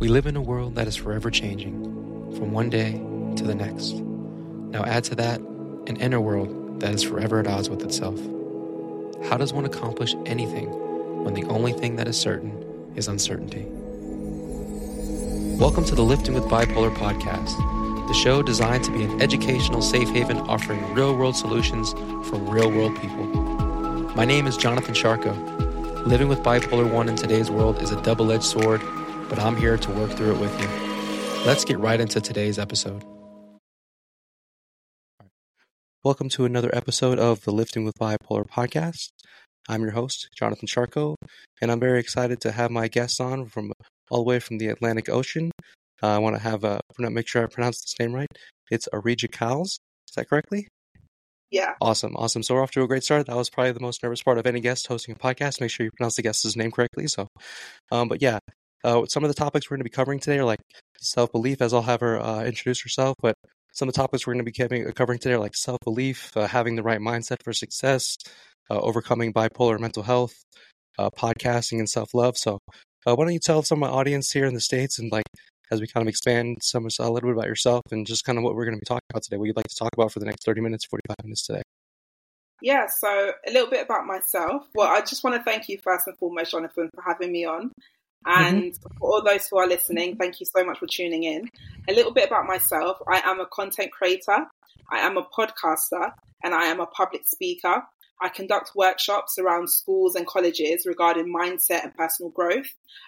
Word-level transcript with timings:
We 0.00 0.08
live 0.08 0.24
in 0.24 0.34
a 0.34 0.40
world 0.40 0.76
that 0.76 0.88
is 0.88 0.96
forever 0.96 1.30
changing, 1.30 1.74
from 2.34 2.52
one 2.52 2.70
day 2.70 2.92
to 3.36 3.44
the 3.44 3.54
next. 3.54 3.96
Now 3.96 4.82
add 4.82 5.04
to 5.04 5.14
that 5.16 5.40
an 5.88 5.98
inner 5.98 6.22
world 6.22 6.80
that 6.80 6.94
is 6.94 7.02
forever 7.02 7.38
at 7.38 7.46
odds 7.46 7.68
with 7.68 7.82
itself. 7.82 8.18
How 9.28 9.36
does 9.36 9.52
one 9.52 9.66
accomplish 9.66 10.14
anything 10.24 10.70
when 11.22 11.34
the 11.34 11.44
only 11.48 11.74
thing 11.74 11.96
that 11.96 12.08
is 12.08 12.18
certain 12.18 12.90
is 12.96 13.08
uncertainty? 13.08 13.66
Welcome 15.58 15.84
to 15.84 15.94
the 15.94 16.02
Lifting 16.02 16.32
with 16.32 16.44
Bipolar 16.44 16.96
podcast, 16.96 17.58
the 18.08 18.14
show 18.14 18.42
designed 18.42 18.84
to 18.84 18.92
be 18.92 19.04
an 19.04 19.20
educational 19.20 19.82
safe 19.82 20.08
haven 20.08 20.38
offering 20.38 20.94
real 20.94 21.14
world 21.14 21.36
solutions 21.36 21.92
for 22.30 22.36
real 22.36 22.70
world 22.70 22.98
people. 23.02 23.26
My 24.16 24.24
name 24.24 24.46
is 24.46 24.56
Jonathan 24.56 24.94
Szarko. 24.94 26.06
Living 26.06 26.28
with 26.28 26.38
bipolar 26.38 26.90
1 26.90 27.08
in 27.10 27.16
today's 27.16 27.50
world 27.50 27.82
is 27.82 27.90
a 27.90 28.00
double 28.00 28.32
edged 28.32 28.44
sword, 28.44 28.80
but 29.30 29.38
I'm 29.38 29.56
here 29.56 29.78
to 29.78 29.90
work 29.92 30.10
through 30.10 30.34
it 30.34 30.40
with 30.40 30.60
you. 30.60 30.66
Let's 31.46 31.64
get 31.64 31.78
right 31.78 32.00
into 32.00 32.20
today's 32.20 32.58
episode. 32.58 33.04
Welcome 36.02 36.28
to 36.30 36.44
another 36.44 36.74
episode 36.74 37.20
of 37.20 37.44
the 37.44 37.52
Lifting 37.52 37.84
with 37.84 37.94
Bipolar 37.94 38.44
podcast. 38.44 39.10
I'm 39.68 39.82
your 39.82 39.92
host, 39.92 40.28
Jonathan 40.36 40.66
Szarko, 40.66 41.14
and 41.62 41.70
I'm 41.70 41.78
very 41.78 42.00
excited 42.00 42.40
to 42.40 42.50
have 42.50 42.72
my 42.72 42.88
guests 42.88 43.20
on 43.20 43.46
from 43.46 43.72
all 44.10 44.18
the 44.18 44.28
way 44.28 44.40
from 44.40 44.58
the 44.58 44.66
Atlantic 44.66 45.08
Ocean. 45.08 45.52
Uh, 46.02 46.08
I 46.08 46.18
want 46.18 46.34
to 46.34 46.42
have 46.42 46.64
uh, 46.64 46.80
make 46.98 47.28
sure 47.28 47.44
I 47.44 47.46
pronounce 47.46 47.82
this 47.82 47.94
name 48.00 48.12
right. 48.12 48.26
It's 48.68 48.88
Aridja 48.92 49.30
Kawls. 49.30 49.78
Is 50.08 50.14
that 50.16 50.28
correctly? 50.28 50.66
Yeah. 51.52 51.74
Awesome, 51.80 52.16
awesome. 52.16 52.42
So 52.42 52.54
we're 52.54 52.62
off 52.62 52.72
to 52.72 52.82
a 52.82 52.88
great 52.88 53.04
start. 53.04 53.26
That 53.26 53.36
was 53.36 53.48
probably 53.48 53.72
the 53.72 53.80
most 53.80 54.02
nervous 54.02 54.24
part 54.24 54.38
of 54.38 54.46
any 54.46 54.58
guest 54.58 54.88
hosting 54.88 55.14
a 55.14 55.18
podcast. 55.18 55.60
Make 55.60 55.70
sure 55.70 55.84
you 55.84 55.92
pronounce 55.96 56.16
the 56.16 56.22
guest's 56.22 56.56
name 56.56 56.72
correctly. 56.72 57.06
So, 57.06 57.28
um, 57.92 58.08
but 58.08 58.22
yeah, 58.22 58.38
uh, 58.84 59.04
some 59.06 59.24
of 59.24 59.28
the 59.28 59.34
topics 59.34 59.70
we're 59.70 59.76
going 59.76 59.84
to 59.84 59.90
be 59.90 59.90
covering 59.90 60.18
today 60.18 60.38
are 60.38 60.44
like 60.44 60.60
self 60.98 61.32
belief, 61.32 61.60
as 61.60 61.72
I'll 61.72 61.82
have 61.82 62.00
her 62.00 62.20
uh, 62.20 62.44
introduce 62.44 62.82
herself. 62.82 63.16
But 63.20 63.36
some 63.72 63.88
of 63.88 63.94
the 63.94 64.00
topics 64.00 64.26
we're 64.26 64.34
going 64.34 64.44
to 64.44 64.50
be 64.50 64.52
covering, 64.52 64.86
uh, 64.86 64.92
covering 64.92 65.18
today 65.18 65.34
are 65.34 65.38
like 65.38 65.56
self 65.56 65.78
belief, 65.84 66.36
uh, 66.36 66.46
having 66.46 66.76
the 66.76 66.82
right 66.82 67.00
mindset 67.00 67.42
for 67.42 67.52
success, 67.52 68.16
uh, 68.70 68.78
overcoming 68.78 69.32
bipolar 69.32 69.78
mental 69.78 70.02
health, 70.02 70.34
uh, 70.98 71.10
podcasting, 71.10 71.78
and 71.78 71.88
self 71.88 72.14
love. 72.14 72.36
So, 72.36 72.58
why 73.04 73.14
don't 73.14 73.32
you 73.32 73.38
tell 73.38 73.62
some 73.62 73.82
of 73.82 73.90
my 73.90 73.94
audience 73.94 74.30
here 74.30 74.46
in 74.46 74.54
the 74.54 74.60
states 74.60 74.98
and 74.98 75.10
like 75.10 75.24
as 75.70 75.80
we 75.80 75.86
kind 75.86 76.02
of 76.02 76.08
expand 76.08 76.58
some 76.62 76.84
a 76.84 77.10
little 77.10 77.28
bit 77.28 77.36
about 77.36 77.46
yourself 77.46 77.82
and 77.92 78.06
just 78.06 78.24
kind 78.24 78.36
of 78.38 78.44
what 78.44 78.54
we're 78.54 78.64
going 78.64 78.76
to 78.76 78.80
be 78.80 78.86
talking 78.86 79.06
about 79.10 79.22
today. 79.22 79.36
What 79.36 79.46
you'd 79.46 79.56
like 79.56 79.68
to 79.68 79.76
talk 79.76 79.90
about 79.94 80.12
for 80.12 80.18
the 80.18 80.26
next 80.26 80.44
30 80.44 80.60
minutes, 80.60 80.84
45 80.84 81.16
minutes 81.24 81.46
today. 81.46 81.62
Yeah, 82.62 82.86
so 82.88 83.32
a 83.46 83.52
little 83.52 83.70
bit 83.70 83.84
about 83.84 84.04
myself. 84.04 84.66
Well, 84.74 84.88
I 84.88 85.00
just 85.00 85.24
want 85.24 85.36
to 85.36 85.42
thank 85.42 85.68
you 85.68 85.78
first 85.82 86.06
and 86.06 86.18
foremost, 86.18 86.50
Jonathan, 86.50 86.90
for 86.94 87.02
having 87.02 87.32
me 87.32 87.44
on. 87.44 87.72
Mm-hmm. 88.26 88.44
And 88.44 88.62
mm-hmm. 88.72 88.98
for 88.98 89.10
all 89.10 89.22
those 89.24 89.46
who 89.50 89.58
are 89.58 89.66
listening, 89.66 90.16
thank 90.16 90.40
you 90.40 90.46
so 90.46 90.64
much 90.64 90.78
for 90.78 90.86
tuning 90.86 91.24
in. 91.24 91.48
A 91.88 91.94
little 91.94 92.12
bit 92.12 92.28
about 92.28 92.46
myself. 92.46 92.98
I 93.08 93.20
am 93.24 93.40
a 93.40 93.46
content 93.46 93.92
creator. 93.92 94.46
I 94.90 94.98
am 94.98 95.16
a 95.16 95.22
podcaster 95.22 96.12
and 96.42 96.54
I 96.54 96.64
am 96.64 96.80
a 96.80 96.86
public 96.86 97.26
speaker. 97.26 97.82
I 98.22 98.28
conduct 98.28 98.72
workshops 98.74 99.38
around 99.38 99.70
schools 99.70 100.14
and 100.14 100.26
colleges 100.26 100.84
regarding 100.84 101.32
mindset 101.34 101.84
and 101.84 101.94
personal 101.94 102.30
growth. 102.30 102.66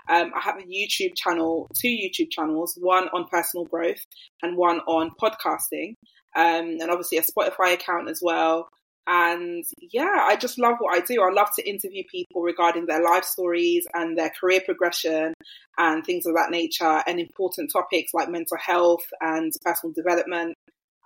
Um, 0.08 0.32
I 0.34 0.40
have 0.40 0.56
a 0.58 0.62
YouTube 0.62 1.14
channel, 1.14 1.68
two 1.78 1.88
YouTube 1.88 2.30
channels, 2.30 2.78
one 2.80 3.08
on 3.12 3.28
personal 3.28 3.66
growth 3.66 4.00
and 4.42 4.56
one 4.56 4.80
on 4.80 5.10
podcasting, 5.20 5.96
um, 6.34 6.78
and 6.80 6.90
obviously 6.90 7.18
a 7.18 7.22
Spotify 7.22 7.74
account 7.74 8.08
as 8.08 8.20
well. 8.22 8.68
And 9.06 9.64
yeah, 9.80 10.24
I 10.26 10.36
just 10.36 10.58
love 10.58 10.76
what 10.78 10.96
I 10.96 11.04
do. 11.04 11.22
I 11.22 11.32
love 11.32 11.48
to 11.56 11.68
interview 11.68 12.04
people 12.10 12.42
regarding 12.42 12.86
their 12.86 13.02
life 13.02 13.24
stories 13.24 13.86
and 13.94 14.16
their 14.16 14.30
career 14.30 14.62
progression 14.64 15.34
and 15.78 16.04
things 16.04 16.26
of 16.26 16.34
that 16.34 16.50
nature 16.50 17.02
and 17.06 17.18
important 17.18 17.70
topics 17.72 18.14
like 18.14 18.28
mental 18.28 18.58
health 18.58 19.04
and 19.20 19.52
personal 19.64 19.92
development 19.92 20.54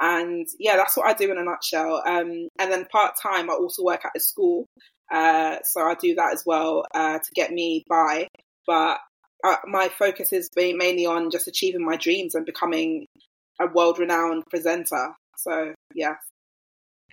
and 0.00 0.46
yeah, 0.58 0.76
that's 0.76 0.96
what 0.96 1.06
I 1.06 1.14
do 1.14 1.30
in 1.30 1.38
a 1.38 1.44
nutshell. 1.44 2.02
Um, 2.06 2.48
and 2.58 2.70
then 2.70 2.86
part 2.86 3.14
time, 3.20 3.48
I 3.48 3.54
also 3.54 3.82
work 3.82 4.04
at 4.04 4.12
a 4.14 4.20
school. 4.20 4.66
Uh, 5.10 5.56
so 5.64 5.80
I 5.82 5.94
do 5.94 6.14
that 6.16 6.32
as 6.32 6.42
well 6.44 6.84
uh, 6.94 7.18
to 7.18 7.30
get 7.34 7.50
me 7.50 7.84
by. 7.88 8.28
But 8.66 8.98
uh, 9.44 9.56
my 9.66 9.88
focus 9.88 10.32
is 10.32 10.50
mainly 10.56 11.06
on 11.06 11.30
just 11.30 11.48
achieving 11.48 11.84
my 11.84 11.96
dreams 11.96 12.34
and 12.34 12.44
becoming 12.44 13.06
a 13.60 13.66
world 13.66 13.98
renowned 13.98 14.44
presenter. 14.50 15.14
So, 15.38 15.74
yeah. 15.94 16.16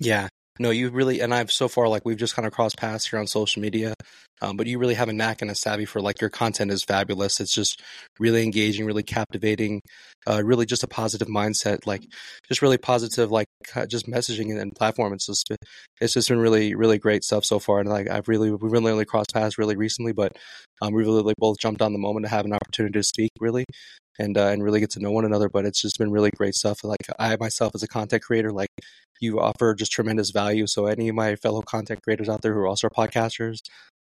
Yeah, 0.01 0.27
no, 0.59 0.69
you 0.69 0.89
really, 0.91 1.19
and 1.19 1.33
I've 1.33 1.51
so 1.51 1.67
far 1.67 1.87
like 1.87 2.05
we've 2.05 2.17
just 2.17 2.35
kind 2.35 2.45
of 2.45 2.53
crossed 2.53 2.77
paths 2.77 3.07
here 3.07 3.19
on 3.19 3.25
social 3.25 3.61
media, 3.61 3.95
um, 4.41 4.55
but 4.55 4.67
you 4.67 4.77
really 4.77 4.93
have 4.93 5.09
a 5.09 5.13
knack 5.13 5.41
and 5.41 5.49
a 5.49 5.55
savvy 5.55 5.85
for 5.85 5.99
like 5.99 6.21
your 6.21 6.29
content 6.29 6.71
is 6.71 6.83
fabulous. 6.83 7.39
It's 7.39 7.53
just 7.53 7.81
really 8.19 8.43
engaging, 8.43 8.85
really 8.85 9.01
captivating, 9.01 9.81
uh, 10.27 10.43
really 10.43 10.65
just 10.67 10.83
a 10.83 10.87
positive 10.87 11.27
mindset, 11.27 11.87
like 11.87 12.03
just 12.47 12.61
really 12.61 12.77
positive, 12.77 13.31
like 13.31 13.47
just 13.87 14.07
messaging 14.07 14.59
and, 14.59 14.75
platform. 14.75 15.13
It's 15.13 15.25
just 15.25 15.51
it's 15.99 16.13
just 16.13 16.29
been 16.29 16.39
really 16.39 16.75
really 16.75 16.99
great 16.99 17.23
stuff 17.23 17.45
so 17.45 17.57
far, 17.57 17.79
and 17.79 17.89
like 17.89 18.09
I've 18.09 18.27
really 18.27 18.51
we've 18.51 18.71
really 18.71 18.91
only 18.91 19.05
crossed 19.05 19.33
paths 19.33 19.57
really 19.57 19.75
recently, 19.75 20.13
but 20.13 20.37
um, 20.81 20.93
we 20.93 21.03
really 21.03 21.33
both 21.37 21.57
jumped 21.57 21.81
on 21.81 21.93
the 21.93 21.99
moment 21.99 22.25
to 22.25 22.29
have 22.29 22.45
an 22.45 22.53
opportunity 22.53 22.99
to 22.99 23.03
speak 23.03 23.31
really. 23.39 23.65
And 24.19 24.37
uh, 24.37 24.47
and 24.47 24.63
really 24.63 24.79
get 24.79 24.91
to 24.91 24.99
know 24.99 25.11
one 25.11 25.25
another, 25.25 25.49
but 25.49 25.65
it's 25.65 25.81
just 25.81 25.97
been 25.97 26.11
really 26.11 26.29
great 26.37 26.53
stuff. 26.53 26.83
Like 26.83 27.07
I 27.17 27.35
myself 27.39 27.73
as 27.73 27.81
a 27.81 27.87
content 27.87 28.21
creator, 28.21 28.51
like 28.51 28.69
you 29.19 29.39
offer 29.39 29.73
just 29.73 29.91
tremendous 29.91 30.29
value. 30.29 30.67
So 30.67 30.85
any 30.85 31.09
of 31.09 31.15
my 31.15 31.35
fellow 31.35 31.61
content 31.61 32.01
creators 32.03 32.29
out 32.29 32.41
there 32.43 32.53
who 32.53 32.59
are 32.59 32.67
also 32.67 32.89
podcasters, 32.89 33.57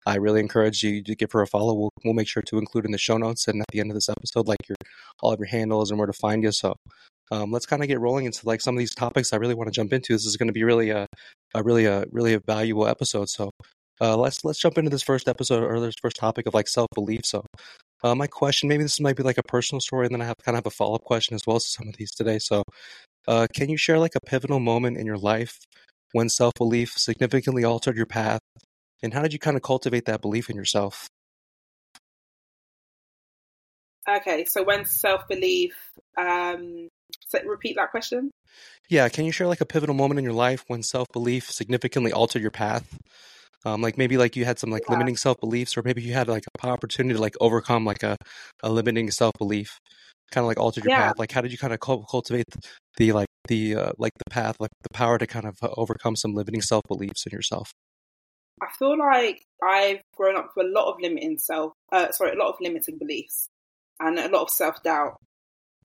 I 0.07 0.17
really 0.17 0.41
encourage 0.41 0.83
you 0.83 1.03
to 1.05 1.15
give 1.15 1.31
her 1.33 1.43
a 1.43 1.47
follow. 1.47 1.75
We'll, 1.75 1.93
we'll 2.05 2.15
make 2.15 2.29
sure 2.29 2.43
to 2.43 2.59
include 2.59 2.87
in 2.87 2.91
the 2.91 2.99
show 2.99 3.19
notes 3.19 3.47
and 3.47 3.61
at 3.61 3.67
the 3.71 3.81
end 3.81 3.91
of 3.91 3.95
this 3.95 4.09
episode, 4.09 4.49
like 4.49 4.69
your 4.69 4.77
all 5.23 5.33
of 5.33 5.39
your 5.39 5.47
handles 5.47 5.91
and 5.91 5.99
where 5.99 6.07
to 6.07 6.13
find 6.13 6.43
you. 6.43 6.53
So 6.53 6.75
um, 7.31 7.53
let's 7.53 7.67
kind 7.67 7.83
of 7.83 7.89
get 7.89 8.01
rolling 8.01 8.25
into 8.25 8.47
like 8.47 8.61
some 8.61 8.75
of 8.75 8.79
these 8.79 8.95
topics 8.95 9.33
I 9.33 9.37
really 9.37 9.55
want 9.55 9.69
to 9.69 9.73
jump 9.73 9.93
into. 9.93 10.15
This 10.15 10.27
is 10.27 10.37
going 10.37 10.49
to 10.49 10.53
be 10.53 10.65
really 10.65 10.91
a, 10.91 11.07
a 11.55 11.63
really 11.63 11.85
a 11.85 12.05
really 12.11 12.35
a 12.35 12.41
valuable 12.41 12.89
episode. 12.89 13.29
So 13.29 13.51
uh, 14.01 14.17
let's 14.17 14.45
let's 14.45 14.59
jump 14.59 14.79
into 14.79 14.91
this 14.91 15.03
first 15.03 15.29
episode 15.29 15.63
or 15.63 15.79
this 15.81 15.95
first 16.01 16.17
topic 16.17 16.47
of 16.47 16.55
like 16.55 16.67
self 16.67 16.89
belief. 16.95 17.21
So 17.25 17.45
uh, 18.03 18.15
my 18.15 18.27
question, 18.27 18.69
maybe 18.69 18.83
this 18.83 19.01
might 19.01 19.17
be 19.17 19.23
like 19.23 19.39
a 19.39 19.43
personal 19.43 19.81
story, 19.81 20.07
and 20.07 20.15
then 20.15 20.23
I 20.23 20.27
have 20.27 20.37
kind 20.45 20.57
of 20.57 20.67
a 20.67 20.71
follow 20.71 20.95
up 20.95 21.05
question 21.05 21.35
as 21.35 21.47
well 21.47 21.57
as 21.57 21.71
some 21.71 21.89
of 21.89 21.97
these 21.97 22.13
today. 22.13 22.39
So 22.39 22.63
uh, 23.29 23.47
can 23.55 23.69
you 23.69 23.77
share 23.77 23.99
like 23.99 24.15
a 24.15 24.21
pivotal 24.21 24.61
moment 24.61 24.97
in 24.97 25.07
your 25.07 25.19
life 25.19 25.59
when 26.13 26.29
self 26.29 26.55
belief 26.55 26.93
significantly 26.97 27.65
altered 27.65 27.97
your 27.97 28.07
path? 28.07 28.41
And 29.03 29.15
how 29.15 29.23
did 29.23 29.33
you 29.33 29.39
kind 29.39 29.57
of 29.57 29.63
cultivate 29.63 30.07
that 30.07 30.21
belief 30.21 30.51
in 30.51 30.57
yourself? 30.57 31.09
Okay, 34.09 34.45
so 34.47 34.63
when 34.63 34.87
self 34.87 35.29
belief, 35.29 35.75
um, 36.17 36.89
so 37.29 37.39
repeat 37.45 37.77
that 37.77 37.91
question. 37.91 38.31
Yeah, 38.89 39.09
can 39.09 39.25
you 39.25 39.33
share 39.33 39.47
like 39.47 39.61
a 39.61 39.67
pivotal 39.67 39.95
moment 39.95 40.19
in 40.19 40.25
your 40.25 40.35
life 40.35 40.65
when 40.67 40.83
self 40.83 41.07
belief 41.13 41.51
significantly 41.51 42.13
altered 42.13 42.43
your 42.43 42.51
path? 42.51 42.97
Um, 43.65 43.83
like 43.83 43.99
maybe 43.99 44.17
like 44.17 44.37
you 44.37 44.45
had 44.45 44.59
some 44.59 44.71
like 44.71 44.85
yeah. 44.89 44.95
limiting 44.95 45.17
self 45.17 45.39
beliefs, 45.41 45.77
or 45.77 45.83
maybe 45.83 46.03
you 46.03 46.13
had 46.13 46.29
like 46.29 46.45
an 46.63 46.71
opportunity 46.71 47.15
to 47.15 47.21
like 47.21 47.35
overcome 47.41 47.85
like 47.85 48.03
a, 48.03 48.17
a 48.63 48.71
limiting 48.71 49.11
self 49.11 49.33
belief 49.39 49.79
kind 50.31 50.45
of 50.45 50.49
like 50.49 50.59
altered 50.59 50.85
your 50.85 50.93
yeah. 50.93 51.09
path? 51.09 51.19
Like, 51.19 51.33
how 51.33 51.41
did 51.41 51.53
you 51.53 51.59
kind 51.59 51.73
of 51.73 51.81
cultivate 51.81 52.47
the 52.97 53.13
like 53.13 53.29
the 53.49 53.75
uh, 53.75 53.93
like 53.99 54.13
the 54.19 54.31
path, 54.31 54.57
like 54.61 54.71
the 54.83 54.91
power 54.93 55.19
to 55.19 55.27
kind 55.27 55.47
of 55.47 55.57
uh, 55.63 55.69
overcome 55.77 56.17
some 56.17 56.35
limiting 56.35 56.63
self 56.63 56.83
beliefs 56.89 57.27
in 57.27 57.33
yourself? 57.33 57.73
I 58.63 58.69
feel 58.79 58.99
like 58.99 59.43
I've 59.63 60.03
grown 60.17 60.37
up 60.37 60.51
with 60.57 60.67
a 60.67 60.71
lot 60.71 60.93
of 60.93 61.01
limiting 61.01 61.39
self, 61.39 61.73
uh, 61.93 62.13
sorry, 62.13 62.33
a 62.33 62.39
lot 62.39 62.51
of 62.51 62.57
limiting 62.61 62.99
beliefs 62.99 63.49
and 63.99 64.19
a 64.19 64.29
lot 64.29 64.43
of 64.43 64.51
self 64.51 64.83
doubt. 64.83 65.17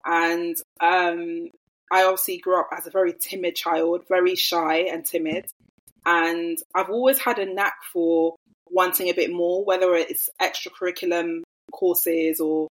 And 0.05 0.55
um, 0.81 1.49
I 1.91 2.03
obviously 2.03 2.37
grew 2.37 2.59
up 2.59 2.69
as 2.77 2.85
a 2.85 2.91
very 2.91 3.13
timid 3.19 3.55
child, 3.55 4.03
very 4.07 4.35
shy 4.35 4.87
and 4.91 5.05
timid. 5.05 5.47
And 6.05 6.57
I've 6.73 6.89
always 6.89 7.19
had 7.19 7.39
a 7.39 7.51
knack 7.51 7.75
for 7.91 8.35
wanting 8.67 9.09
a 9.09 9.13
bit 9.13 9.31
more, 9.31 9.63
whether 9.63 9.93
it's 9.95 10.29
extracurriculum 10.41 11.41
courses 11.71 12.39
or 12.39 12.67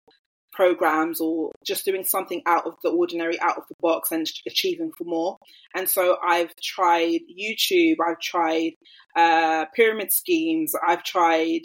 programs 0.52 1.20
or 1.20 1.52
just 1.66 1.84
doing 1.84 2.04
something 2.04 2.42
out 2.46 2.66
of 2.66 2.76
the 2.84 2.90
ordinary, 2.90 3.40
out 3.42 3.58
of 3.58 3.64
the 3.68 3.76
box 3.82 4.12
and 4.12 4.30
achieving 4.48 4.92
for 4.96 5.04
more. 5.04 5.38
And 5.76 5.90
so 5.90 6.18
I've 6.24 6.56
tried 6.62 7.22
YouTube, 7.30 7.96
I've 8.06 8.20
tried 8.20 8.74
uh, 9.16 9.66
pyramid 9.76 10.12
schemes, 10.12 10.74
I've 10.88 11.04
tried 11.04 11.62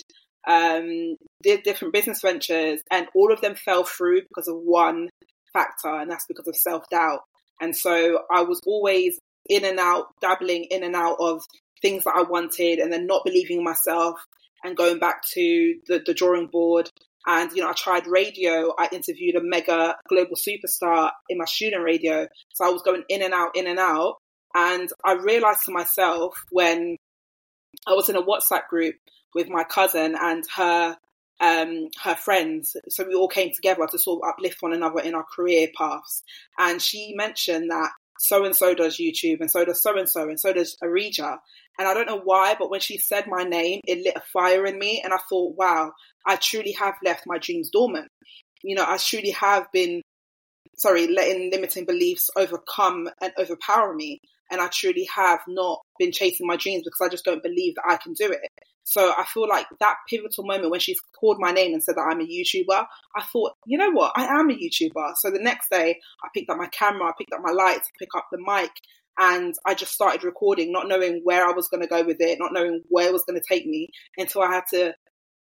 um, 0.47 1.17
did 1.43 1.63
different 1.63 1.93
business 1.93 2.23
ventures, 2.23 2.81
and 2.91 3.07
all 3.15 3.33
of 3.33 3.41
them 3.41 3.55
fell 3.55 3.85
through 3.85 4.23
because 4.23 4.49
of 4.49 4.57
one 4.57 5.11
factor, 5.53 5.89
and 5.89 6.11
that's 6.11 6.27
because 6.27 6.49
of 6.49 6.57
self 6.57 6.89
doubt. 6.91 7.21
And 7.61 7.77
so 7.77 8.21
I 8.31 8.43
was 8.43 8.61
always 8.67 9.19
in 9.49 9.65
and 9.65 9.79
out, 9.79 10.07
dabbling 10.21 10.65
in 10.71 10.83
and 10.83 10.95
out 10.95 11.17
of 11.21 11.43
things 11.81 12.05
that 12.05 12.15
I 12.17 12.23
wanted, 12.23 12.79
and 12.79 12.93
then 12.93 13.07
not 13.07 13.25
believing 13.25 13.59
in 13.59 13.65
myself, 13.65 14.19
and 14.65 14.77
going 14.77 14.99
back 14.99 15.23
to 15.35 15.75
the, 15.87 16.03
the 16.05 16.15
drawing 16.15 16.49
board 16.49 16.91
and, 17.29 17.53
you 17.53 17.63
know, 17.63 17.69
I 17.69 17.75
tried 17.75 18.07
radio. 18.07 18.73
I 18.79 18.89
interviewed 18.91 19.37
a 19.37 19.43
mega 19.43 19.97
global 20.09 20.35
superstar 20.35 21.11
in 21.29 21.37
my 21.37 21.45
student 21.45 21.85
radio. 21.85 22.27
So 22.55 22.65
I 22.65 22.71
was 22.71 22.81
going 22.81 23.03
in 23.11 23.23
and 23.23 23.35
out, 23.35 23.51
in 23.55 23.67
and 23.67 23.79
out. 23.79 24.17
And 24.55 24.89
I 25.05 25.13
realized 25.13 25.65
to 25.65 25.73
myself 25.73 26.43
when 26.51 26.97
I 27.87 27.93
was 27.93 28.09
in 28.09 28.17
a 28.17 28.23
WhatsApp 28.23 28.69
group 28.71 28.95
with 29.35 29.51
my 29.51 29.63
cousin 29.65 30.17
and 30.19 30.43
her 30.57 30.97
um, 31.41 31.89
her 32.03 32.17
friends. 32.17 32.77
So 32.89 33.07
we 33.07 33.15
all 33.15 33.29
came 33.29 33.53
together 33.55 33.87
to 33.87 33.99
sort 33.99 34.23
of 34.23 34.31
uplift 34.31 34.63
one 34.63 34.73
another 34.73 35.01
in 35.01 35.15
our 35.15 35.27
career 35.37 35.69
paths. 35.77 36.25
And 36.59 36.81
she 36.81 37.13
mentioned 37.15 37.71
that 37.71 37.91
so 38.19 38.45
and 38.45 38.55
so 38.55 38.75
does 38.75 38.99
YouTube 38.99 39.41
and 39.41 39.51
so 39.51 39.65
does 39.65 39.83
so 39.83 39.97
and 39.97 40.09
so 40.09 40.29
and 40.29 40.39
so 40.39 40.53
does 40.53 40.77
Aridja. 40.83 41.39
And 41.79 41.87
I 41.87 41.95
don't 41.95 42.07
know 42.07 42.21
why, 42.23 42.57
but 42.59 42.71
when 42.71 42.81
she 42.81 42.99
said 42.99 43.27
my 43.29 43.45
name, 43.45 43.81
it 43.85 44.05
lit 44.05 44.17
a 44.17 44.23
fire 44.33 44.67
in 44.67 44.79
me. 44.79 45.01
And 45.03 45.13
I 45.13 45.19
thought, 45.29 45.57
wow, 45.57 45.93
I 46.27 46.37
truly 46.37 46.73
have 46.73 46.95
left 47.05 47.25
my 47.27 47.39
dreams 47.39 47.71
dormant. 47.71 48.09
You 48.63 48.75
know, 48.75 48.85
I 48.87 48.99
truly 48.99 49.31
have 49.31 49.67
been, 49.73 50.03
sorry, 50.77 51.07
letting 51.07 51.51
limiting 51.53 51.85
beliefs 51.85 52.31
overcome 52.37 53.09
and 53.23 53.33
overpower 53.39 53.95
me. 53.95 54.21
And 54.51 54.61
I 54.61 54.69
truly 54.69 55.09
have 55.15 55.41
not 55.47 55.81
been 55.99 56.11
chasing 56.11 56.47
my 56.47 56.57
dreams 56.57 56.83
because 56.85 57.07
I 57.07 57.11
just 57.11 57.25
don't 57.25 57.43
believe 57.43 57.75
that 57.77 57.85
I 57.89 57.97
can 57.97 58.15
do 58.15 58.31
it. 58.31 58.41
So 58.89 59.13
I 59.17 59.27
feel 59.27 59.47
like 59.47 59.67
that 59.81 59.97
pivotal 60.09 60.45
moment 60.45 60.71
when 60.71 60.81
she's 60.81 60.99
called 61.21 61.37
my 61.39 61.51
name 61.51 61.75
and 61.75 61.83
said 61.83 61.97
that 61.97 62.09
I'm 62.11 62.23
a 62.23 62.25
YouTuber, 62.25 62.87
I 63.17 63.23
thought, 63.31 63.53
you 63.67 63.77
know 63.77 63.91
what, 63.91 64.13
I 64.17 64.25
am 64.25 64.49
a 64.49 64.55
YouTuber. 64.55 65.13
So 65.17 65.31
the 65.31 65.43
next 65.43 65.69
day, 65.71 65.99
I 66.25 66.29
picked 66.35 66.49
up 66.49 66.57
my 66.57 66.69
camera, 66.69 67.09
I 67.09 67.13
picked 67.19 67.35
up 67.35 67.41
my 67.43 67.53
lights, 67.53 67.87
pick 67.99 68.09
up 68.17 68.25
the 68.33 68.39
mic, 68.39 68.71
and 69.19 69.53
I 69.67 69.75
just 69.75 69.93
started 69.93 70.25
recording, 70.25 70.73
not 70.73 70.89
knowing 70.89 71.21
where 71.23 71.47
I 71.47 71.53
was 71.53 71.69
going 71.69 71.83
to 71.83 71.87
go 71.87 72.03
with 72.03 72.17
it, 72.21 72.39
not 72.41 72.55
knowing 72.55 72.81
where 72.89 73.09
it 73.09 73.13
was 73.13 73.25
going 73.29 73.39
to 73.39 73.45
take 73.47 73.67
me, 73.67 73.89
until 74.17 74.43
I 74.43 74.55
had 74.55 74.65
to 74.73 74.95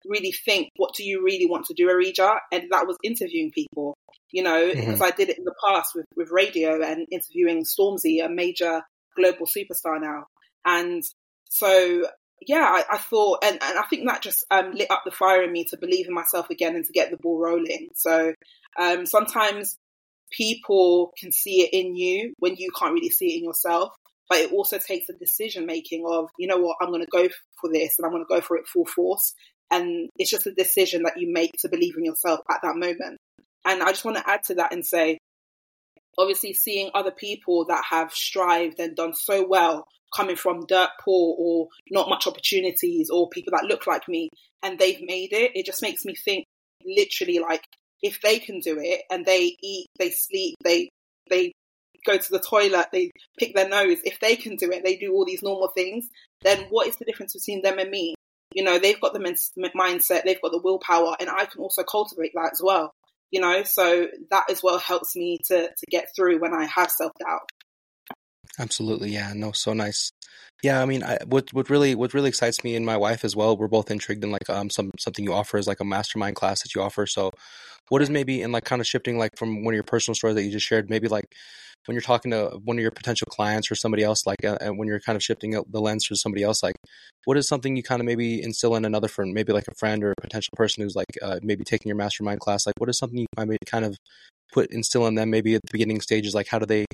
really 0.07 0.33
think, 0.43 0.69
what 0.77 0.95
do 0.95 1.03
you 1.03 1.23
really 1.23 1.45
want 1.45 1.65
to 1.65 1.75
do, 1.75 1.87
Aridja? 1.87 2.37
And 2.51 2.63
that 2.71 2.87
was 2.87 2.97
interviewing 3.03 3.51
people, 3.53 3.95
you 4.31 4.41
know, 4.41 4.69
mm-hmm. 4.69 4.79
because 4.79 5.01
I 5.01 5.11
did 5.11 5.29
it 5.29 5.37
in 5.37 5.43
the 5.43 5.53
past 5.67 5.91
with, 5.93 6.05
with 6.15 6.29
radio 6.31 6.81
and 6.81 7.05
interviewing 7.11 7.63
Stormzy, 7.63 8.25
a 8.25 8.29
major 8.29 8.81
global 9.15 9.45
superstar 9.45 10.01
now. 10.01 10.25
And 10.65 11.03
so 11.49 12.07
yeah, 12.41 12.63
I, 12.63 12.95
I, 12.95 12.97
thought, 12.97 13.43
and, 13.43 13.57
and 13.61 13.79
I 13.79 13.83
think 13.83 14.05
that 14.07 14.21
just 14.21 14.45
um, 14.51 14.71
lit 14.71 14.91
up 14.91 15.03
the 15.05 15.11
fire 15.11 15.43
in 15.43 15.51
me 15.51 15.65
to 15.65 15.77
believe 15.77 16.07
in 16.07 16.13
myself 16.13 16.49
again 16.49 16.75
and 16.75 16.85
to 16.85 16.91
get 16.91 17.11
the 17.11 17.17
ball 17.17 17.39
rolling. 17.39 17.89
So 17.95 18.33
um, 18.79 19.05
sometimes 19.05 19.77
people 20.31 21.13
can 21.19 21.31
see 21.31 21.61
it 21.61 21.69
in 21.73 21.95
you 21.95 22.33
when 22.39 22.55
you 22.57 22.69
can't 22.77 22.93
really 22.93 23.09
see 23.09 23.35
it 23.35 23.37
in 23.39 23.43
yourself. 23.43 23.93
But 24.27 24.39
it 24.39 24.51
also 24.51 24.79
takes 24.79 25.07
a 25.09 25.13
decision 25.13 25.67
making 25.67 26.03
of, 26.07 26.29
you 26.39 26.47
know 26.47 26.57
what, 26.57 26.77
I'm 26.81 26.89
going 26.89 27.05
to 27.05 27.07
go 27.11 27.29
for 27.61 27.71
this 27.71 27.95
and 27.97 28.05
I'm 28.05 28.11
going 28.11 28.25
to 28.27 28.33
go 28.33 28.41
for 28.41 28.57
it 28.57 28.67
full 28.67 28.85
force. 28.85 29.33
And 29.71 30.09
it's 30.15 30.31
just 30.31 30.47
a 30.47 30.51
decision 30.51 31.03
that 31.03 31.19
you 31.19 31.31
make 31.31 31.51
to 31.59 31.69
believe 31.69 31.95
in 31.97 32.05
yourself 32.05 32.39
at 32.49 32.61
that 32.63 32.75
moment. 32.75 33.19
And 33.65 33.83
I 33.83 33.89
just 33.91 34.05
want 34.05 34.17
to 34.17 34.29
add 34.29 34.43
to 34.43 34.55
that 34.55 34.73
and 34.73 34.85
say, 34.85 35.19
obviously 36.17 36.53
seeing 36.53 36.89
other 36.93 37.11
people 37.11 37.65
that 37.65 37.83
have 37.89 38.11
strived 38.11 38.79
and 38.79 38.95
done 38.95 39.13
so 39.13 39.45
well 39.47 39.87
coming 40.15 40.35
from 40.35 40.65
dirt 40.65 40.89
poor 41.03 41.35
or 41.37 41.67
not 41.91 42.09
much 42.09 42.27
opportunities 42.27 43.09
or 43.09 43.29
people 43.29 43.51
that 43.51 43.65
look 43.65 43.85
like 43.85 44.07
me 44.07 44.29
and 44.63 44.79
they've 44.79 45.01
made 45.01 45.33
it, 45.33 45.51
it 45.55 45.65
just 45.65 45.81
makes 45.81 46.05
me 46.05 46.15
think 46.15 46.45
literally 46.85 47.39
like 47.39 47.63
if 48.01 48.21
they 48.21 48.39
can 48.39 48.59
do 48.59 48.77
it 48.79 49.01
and 49.09 49.25
they 49.25 49.55
eat, 49.61 49.87
they 49.97 50.11
sleep, 50.11 50.55
they 50.63 50.89
they 51.29 51.51
go 52.05 52.17
to 52.17 52.31
the 52.31 52.39
toilet, 52.39 52.87
they 52.91 53.09
pick 53.37 53.55
their 53.55 53.67
nose, 53.67 53.97
if 54.03 54.19
they 54.19 54.35
can 54.35 54.55
do 54.55 54.71
it, 54.71 54.83
they 54.83 54.95
do 54.95 55.11
all 55.11 55.25
these 55.25 55.41
normal 55.41 55.69
things, 55.69 56.07
then 56.43 56.65
what 56.69 56.87
is 56.87 56.95
the 56.97 57.05
difference 57.05 57.33
between 57.33 57.63
them 57.63 57.79
and 57.79 57.89
me? 57.89 58.13
You 58.53 58.63
know, 58.63 58.77
they've 58.77 59.01
got 59.01 59.13
the 59.13 59.19
mindset, 59.19 60.23
they've 60.23 60.41
got 60.41 60.51
the 60.51 60.61
willpower, 60.63 61.15
and 61.19 61.29
I 61.29 61.45
can 61.45 61.61
also 61.61 61.83
cultivate 61.83 62.31
that 62.35 62.51
as 62.53 62.61
well. 62.63 62.93
You 63.31 63.41
know, 63.41 63.63
so 63.63 64.07
that 64.29 64.49
as 64.49 64.61
well 64.63 64.77
helps 64.77 65.15
me 65.15 65.39
to 65.47 65.67
to 65.67 65.85
get 65.89 66.07
through 66.15 66.39
when 66.39 66.53
I 66.53 66.65
have 66.65 66.91
self 66.91 67.11
doubt. 67.19 67.49
Absolutely, 68.59 69.09
yeah. 69.09 69.33
No, 69.35 69.51
so 69.51 69.73
nice. 69.73 70.11
Yeah, 70.63 70.81
I 70.81 70.85
mean, 70.85 71.03
I, 71.03 71.17
what 71.25 71.51
what 71.53 71.69
really 71.69 71.95
what 71.95 72.13
really 72.13 72.29
excites 72.29 72.63
me 72.63 72.75
and 72.75 72.85
my 72.85 72.97
wife 72.97 73.25
as 73.25 73.35
well. 73.35 73.57
We're 73.57 73.67
both 73.67 73.91
intrigued 73.91 74.23
in 74.23 74.31
like 74.31 74.49
um 74.49 74.69
some 74.69 74.91
something 74.97 75.25
you 75.25 75.33
offer 75.33 75.57
is 75.57 75.67
like 75.67 75.81
a 75.81 75.85
mastermind 75.85 76.35
class 76.35 76.63
that 76.63 76.73
you 76.73 76.81
offer. 76.81 77.05
So, 77.05 77.31
what 77.89 78.01
is 78.01 78.09
maybe 78.09 78.41
in 78.41 78.51
like 78.51 78.65
kind 78.65 78.81
of 78.81 78.87
shifting 78.87 79.17
like 79.17 79.37
from 79.37 79.63
one 79.63 79.73
of 79.73 79.75
your 79.75 79.83
personal 79.83 80.15
stories 80.15 80.35
that 80.35 80.43
you 80.43 80.51
just 80.51 80.65
shared, 80.65 80.89
maybe 80.89 81.07
like 81.07 81.25
when 81.85 81.93
you're 81.93 82.01
talking 82.01 82.31
to 82.31 82.59
one 82.63 82.77
of 82.77 82.81
your 82.81 82.91
potential 82.91 83.27
clients 83.29 83.69
or 83.69 83.75
somebody 83.75 84.03
else, 84.03 84.25
like 84.25 84.43
uh, 84.43 84.57
when 84.69 84.87
you're 84.87 84.99
kind 84.99 85.15
of 85.15 85.23
shifting 85.23 85.51
the 85.51 85.79
lens 85.79 86.05
for 86.05 86.15
somebody 86.15 86.43
else, 86.43 86.63
like 86.63 86.75
what 87.25 87.37
is 87.37 87.47
something 87.47 87.75
you 87.75 87.83
kind 87.83 88.01
of 88.01 88.05
maybe 88.05 88.41
instill 88.41 88.75
in 88.75 88.85
another 88.85 89.07
friend, 89.07 89.33
maybe 89.33 89.53
like 89.53 89.67
a 89.67 89.75
friend 89.75 90.03
or 90.03 90.11
a 90.11 90.21
potential 90.21 90.53
person 90.55 90.83
who's 90.83 90.95
like 90.95 91.05
uh, 91.21 91.39
maybe 91.43 91.63
taking 91.63 91.89
your 91.89 91.95
mastermind 91.95 92.39
class, 92.39 92.65
like 92.65 92.75
what 92.79 92.89
is 92.89 92.97
something 92.97 93.19
you 93.19 93.27
maybe 93.37 93.57
kind 93.65 93.85
of 93.85 93.97
put 94.51 94.71
instill 94.71 95.05
in 95.07 95.15
them 95.15 95.29
maybe 95.29 95.53
at 95.55 95.61
the 95.61 95.71
beginning 95.71 96.01
stages, 96.01 96.33
like 96.33 96.47
how 96.47 96.57
do 96.57 96.65
they 96.65 96.85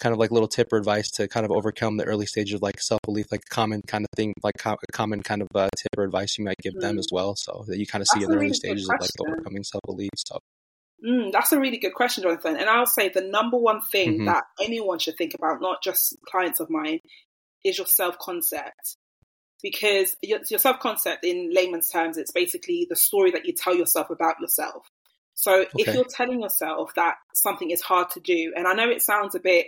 kind 0.00 0.12
of 0.12 0.18
like 0.18 0.30
little 0.30 0.48
tip 0.48 0.72
or 0.72 0.78
advice 0.78 1.10
to 1.12 1.28
kind 1.28 1.46
of 1.46 1.52
overcome 1.52 1.96
the 1.96 2.04
early 2.04 2.26
stages 2.26 2.54
of 2.54 2.62
like 2.62 2.80
self 2.80 3.00
belief, 3.04 3.26
like 3.30 3.42
common 3.50 3.80
kind 3.86 4.04
of 4.04 4.10
thing, 4.16 4.34
like 4.42 4.54
co- 4.58 4.72
a 4.72 4.92
common 4.92 5.22
kind 5.22 5.42
of 5.42 5.48
uh, 5.54 5.68
tip 5.76 5.98
or 5.98 6.04
advice 6.04 6.36
you 6.38 6.44
might 6.44 6.58
give 6.62 6.74
mm. 6.74 6.80
them 6.80 6.98
as 6.98 7.08
well, 7.12 7.34
so 7.36 7.64
that 7.68 7.78
you 7.78 7.86
kind 7.86 8.02
of 8.02 8.08
see 8.12 8.24
in 8.24 8.30
the 8.30 8.36
early 8.36 8.52
stages 8.52 8.88
of 8.88 9.00
like 9.00 9.10
overcoming 9.20 9.64
self 9.64 9.82
belief. 9.86 10.10
So. 10.16 10.38
Mm, 11.04 11.32
that's 11.32 11.52
a 11.52 11.60
really 11.60 11.78
good 11.78 11.92
question, 11.92 12.22
Jonathan. 12.22 12.56
And 12.56 12.68
I'll 12.68 12.86
say 12.86 13.10
the 13.10 13.20
number 13.20 13.58
one 13.58 13.82
thing 13.82 14.14
mm-hmm. 14.14 14.24
that 14.26 14.44
anyone 14.60 14.98
should 14.98 15.16
think 15.16 15.34
about, 15.34 15.60
not 15.60 15.82
just 15.82 16.16
clients 16.26 16.60
of 16.60 16.70
mine, 16.70 17.00
is 17.64 17.78
your 17.78 17.86
self 17.86 18.18
concept. 18.18 18.96
Because 19.62 20.16
your, 20.22 20.40
your 20.50 20.58
self 20.58 20.78
concept, 20.80 21.24
in 21.24 21.50
layman's 21.52 21.88
terms, 21.88 22.18
it's 22.18 22.32
basically 22.32 22.86
the 22.88 22.96
story 22.96 23.30
that 23.32 23.46
you 23.46 23.52
tell 23.52 23.74
yourself 23.74 24.10
about 24.10 24.40
yourself. 24.40 24.86
So 25.34 25.62
okay. 25.62 25.68
if 25.76 25.94
you're 25.94 26.04
telling 26.04 26.40
yourself 26.40 26.94
that 26.94 27.16
something 27.34 27.70
is 27.70 27.80
hard 27.80 28.10
to 28.10 28.20
do, 28.20 28.52
and 28.56 28.66
I 28.66 28.74
know 28.74 28.88
it 28.88 29.02
sounds 29.02 29.34
a 29.34 29.40
bit 29.40 29.66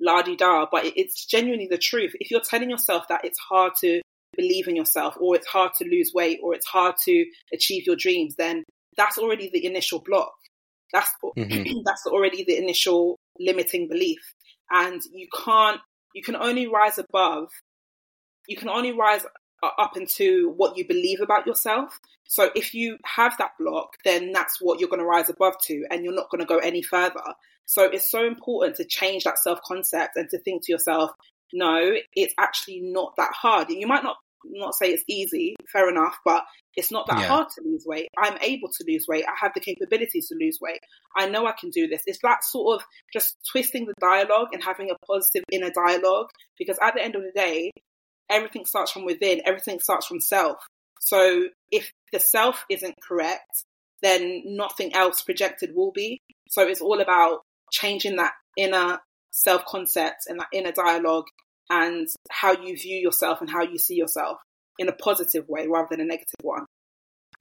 la 0.00 0.22
di 0.22 0.36
da, 0.36 0.66
but 0.70 0.84
it's 0.96 1.24
genuinely 1.24 1.68
the 1.70 1.78
truth. 1.78 2.12
If 2.20 2.30
you're 2.30 2.40
telling 2.40 2.70
yourself 2.70 3.08
that 3.08 3.24
it's 3.24 3.38
hard 3.38 3.72
to 3.80 4.00
believe 4.36 4.68
in 4.68 4.76
yourself, 4.76 5.16
or 5.18 5.36
it's 5.36 5.46
hard 5.46 5.72
to 5.78 5.84
lose 5.84 6.12
weight, 6.14 6.40
or 6.42 6.54
it's 6.54 6.66
hard 6.66 6.96
to 7.04 7.24
achieve 7.52 7.84
your 7.86 7.96
dreams, 7.96 8.34
then 8.36 8.64
that's 8.96 9.18
already 9.18 9.50
the 9.52 9.64
initial 9.64 10.02
block. 10.04 10.32
That's 10.92 11.10
mm-hmm. 11.38 11.78
that's 11.84 12.06
already 12.06 12.44
the 12.44 12.56
initial 12.56 13.18
limiting 13.38 13.88
belief, 13.88 14.20
and 14.70 15.00
you 15.12 15.28
can't. 15.44 15.80
You 16.14 16.22
can 16.22 16.36
only 16.36 16.66
rise 16.66 16.98
above. 16.98 17.48
You 18.48 18.56
can 18.56 18.68
only 18.68 18.92
rise 18.92 19.24
Uh, 19.62 19.70
up 19.78 19.96
into 19.96 20.52
what 20.58 20.76
you 20.76 20.86
believe 20.86 21.20
about 21.22 21.46
yourself. 21.46 21.98
So 22.24 22.50
if 22.54 22.74
you 22.74 22.98
have 23.06 23.38
that 23.38 23.52
block, 23.58 23.96
then 24.04 24.32
that's 24.32 24.58
what 24.60 24.78
you're 24.80 24.88
going 24.90 25.00
to 25.00 25.06
rise 25.06 25.30
above 25.30 25.54
to, 25.68 25.86
and 25.90 26.04
you're 26.04 26.14
not 26.14 26.28
going 26.30 26.40
to 26.40 26.46
go 26.46 26.58
any 26.58 26.82
further. 26.82 27.22
So 27.64 27.84
it's 27.84 28.10
so 28.10 28.26
important 28.26 28.76
to 28.76 28.84
change 28.84 29.24
that 29.24 29.38
self 29.38 29.60
concept 29.62 30.16
and 30.16 30.28
to 30.28 30.38
think 30.38 30.66
to 30.66 30.72
yourself, 30.72 31.10
no, 31.54 31.94
it's 32.14 32.34
actually 32.38 32.80
not 32.82 33.14
that 33.16 33.32
hard. 33.32 33.70
You 33.70 33.86
might 33.86 34.02
not 34.02 34.16
not 34.44 34.74
say 34.74 34.88
it's 34.88 35.04
easy, 35.08 35.56
fair 35.72 35.88
enough, 35.88 36.18
but 36.22 36.44
it's 36.76 36.92
not 36.92 37.06
that 37.06 37.20
yeah. 37.20 37.26
hard 37.26 37.48
to 37.56 37.62
lose 37.64 37.84
weight. 37.86 38.08
I'm 38.18 38.36
able 38.42 38.68
to 38.68 38.84
lose 38.86 39.06
weight. 39.08 39.24
I 39.26 39.34
have 39.40 39.52
the 39.54 39.60
capabilities 39.60 40.28
to 40.28 40.36
lose 40.38 40.58
weight. 40.60 40.80
I 41.16 41.28
know 41.28 41.46
I 41.46 41.54
can 41.58 41.70
do 41.70 41.88
this. 41.88 42.02
It's 42.06 42.20
that 42.22 42.44
sort 42.44 42.76
of 42.76 42.86
just 43.12 43.36
twisting 43.50 43.86
the 43.86 43.94
dialogue 44.00 44.48
and 44.52 44.62
having 44.62 44.90
a 44.90 45.06
positive 45.06 45.44
inner 45.50 45.70
dialogue 45.70 46.28
because 46.58 46.78
at 46.82 46.94
the 46.94 47.02
end 47.02 47.16
of 47.16 47.22
the 47.22 47.32
day, 47.34 47.72
everything 48.30 48.64
starts 48.64 48.92
from 48.92 49.04
within, 49.04 49.42
everything 49.44 49.80
starts 49.80 50.06
from 50.06 50.20
self. 50.20 50.58
So 51.00 51.48
if 51.70 51.92
the 52.12 52.20
self 52.20 52.64
isn't 52.70 52.96
correct, 53.06 53.64
then 54.02 54.42
nothing 54.44 54.94
else 54.94 55.22
projected 55.22 55.74
will 55.74 55.92
be. 55.92 56.20
So 56.48 56.62
it's 56.62 56.80
all 56.80 57.00
about 57.00 57.40
changing 57.72 58.16
that 58.16 58.32
inner 58.56 58.98
self 59.30 59.64
concept 59.66 60.24
and 60.28 60.40
that 60.40 60.48
inner 60.52 60.72
dialogue 60.72 61.26
and 61.70 62.08
how 62.30 62.52
you 62.52 62.76
view 62.76 62.96
yourself 62.96 63.40
and 63.40 63.50
how 63.50 63.62
you 63.62 63.78
see 63.78 63.96
yourself 63.96 64.38
in 64.78 64.88
a 64.88 64.92
positive 64.92 65.48
way 65.48 65.66
rather 65.66 65.88
than 65.90 66.00
a 66.00 66.04
negative 66.04 66.34
one. 66.42 66.64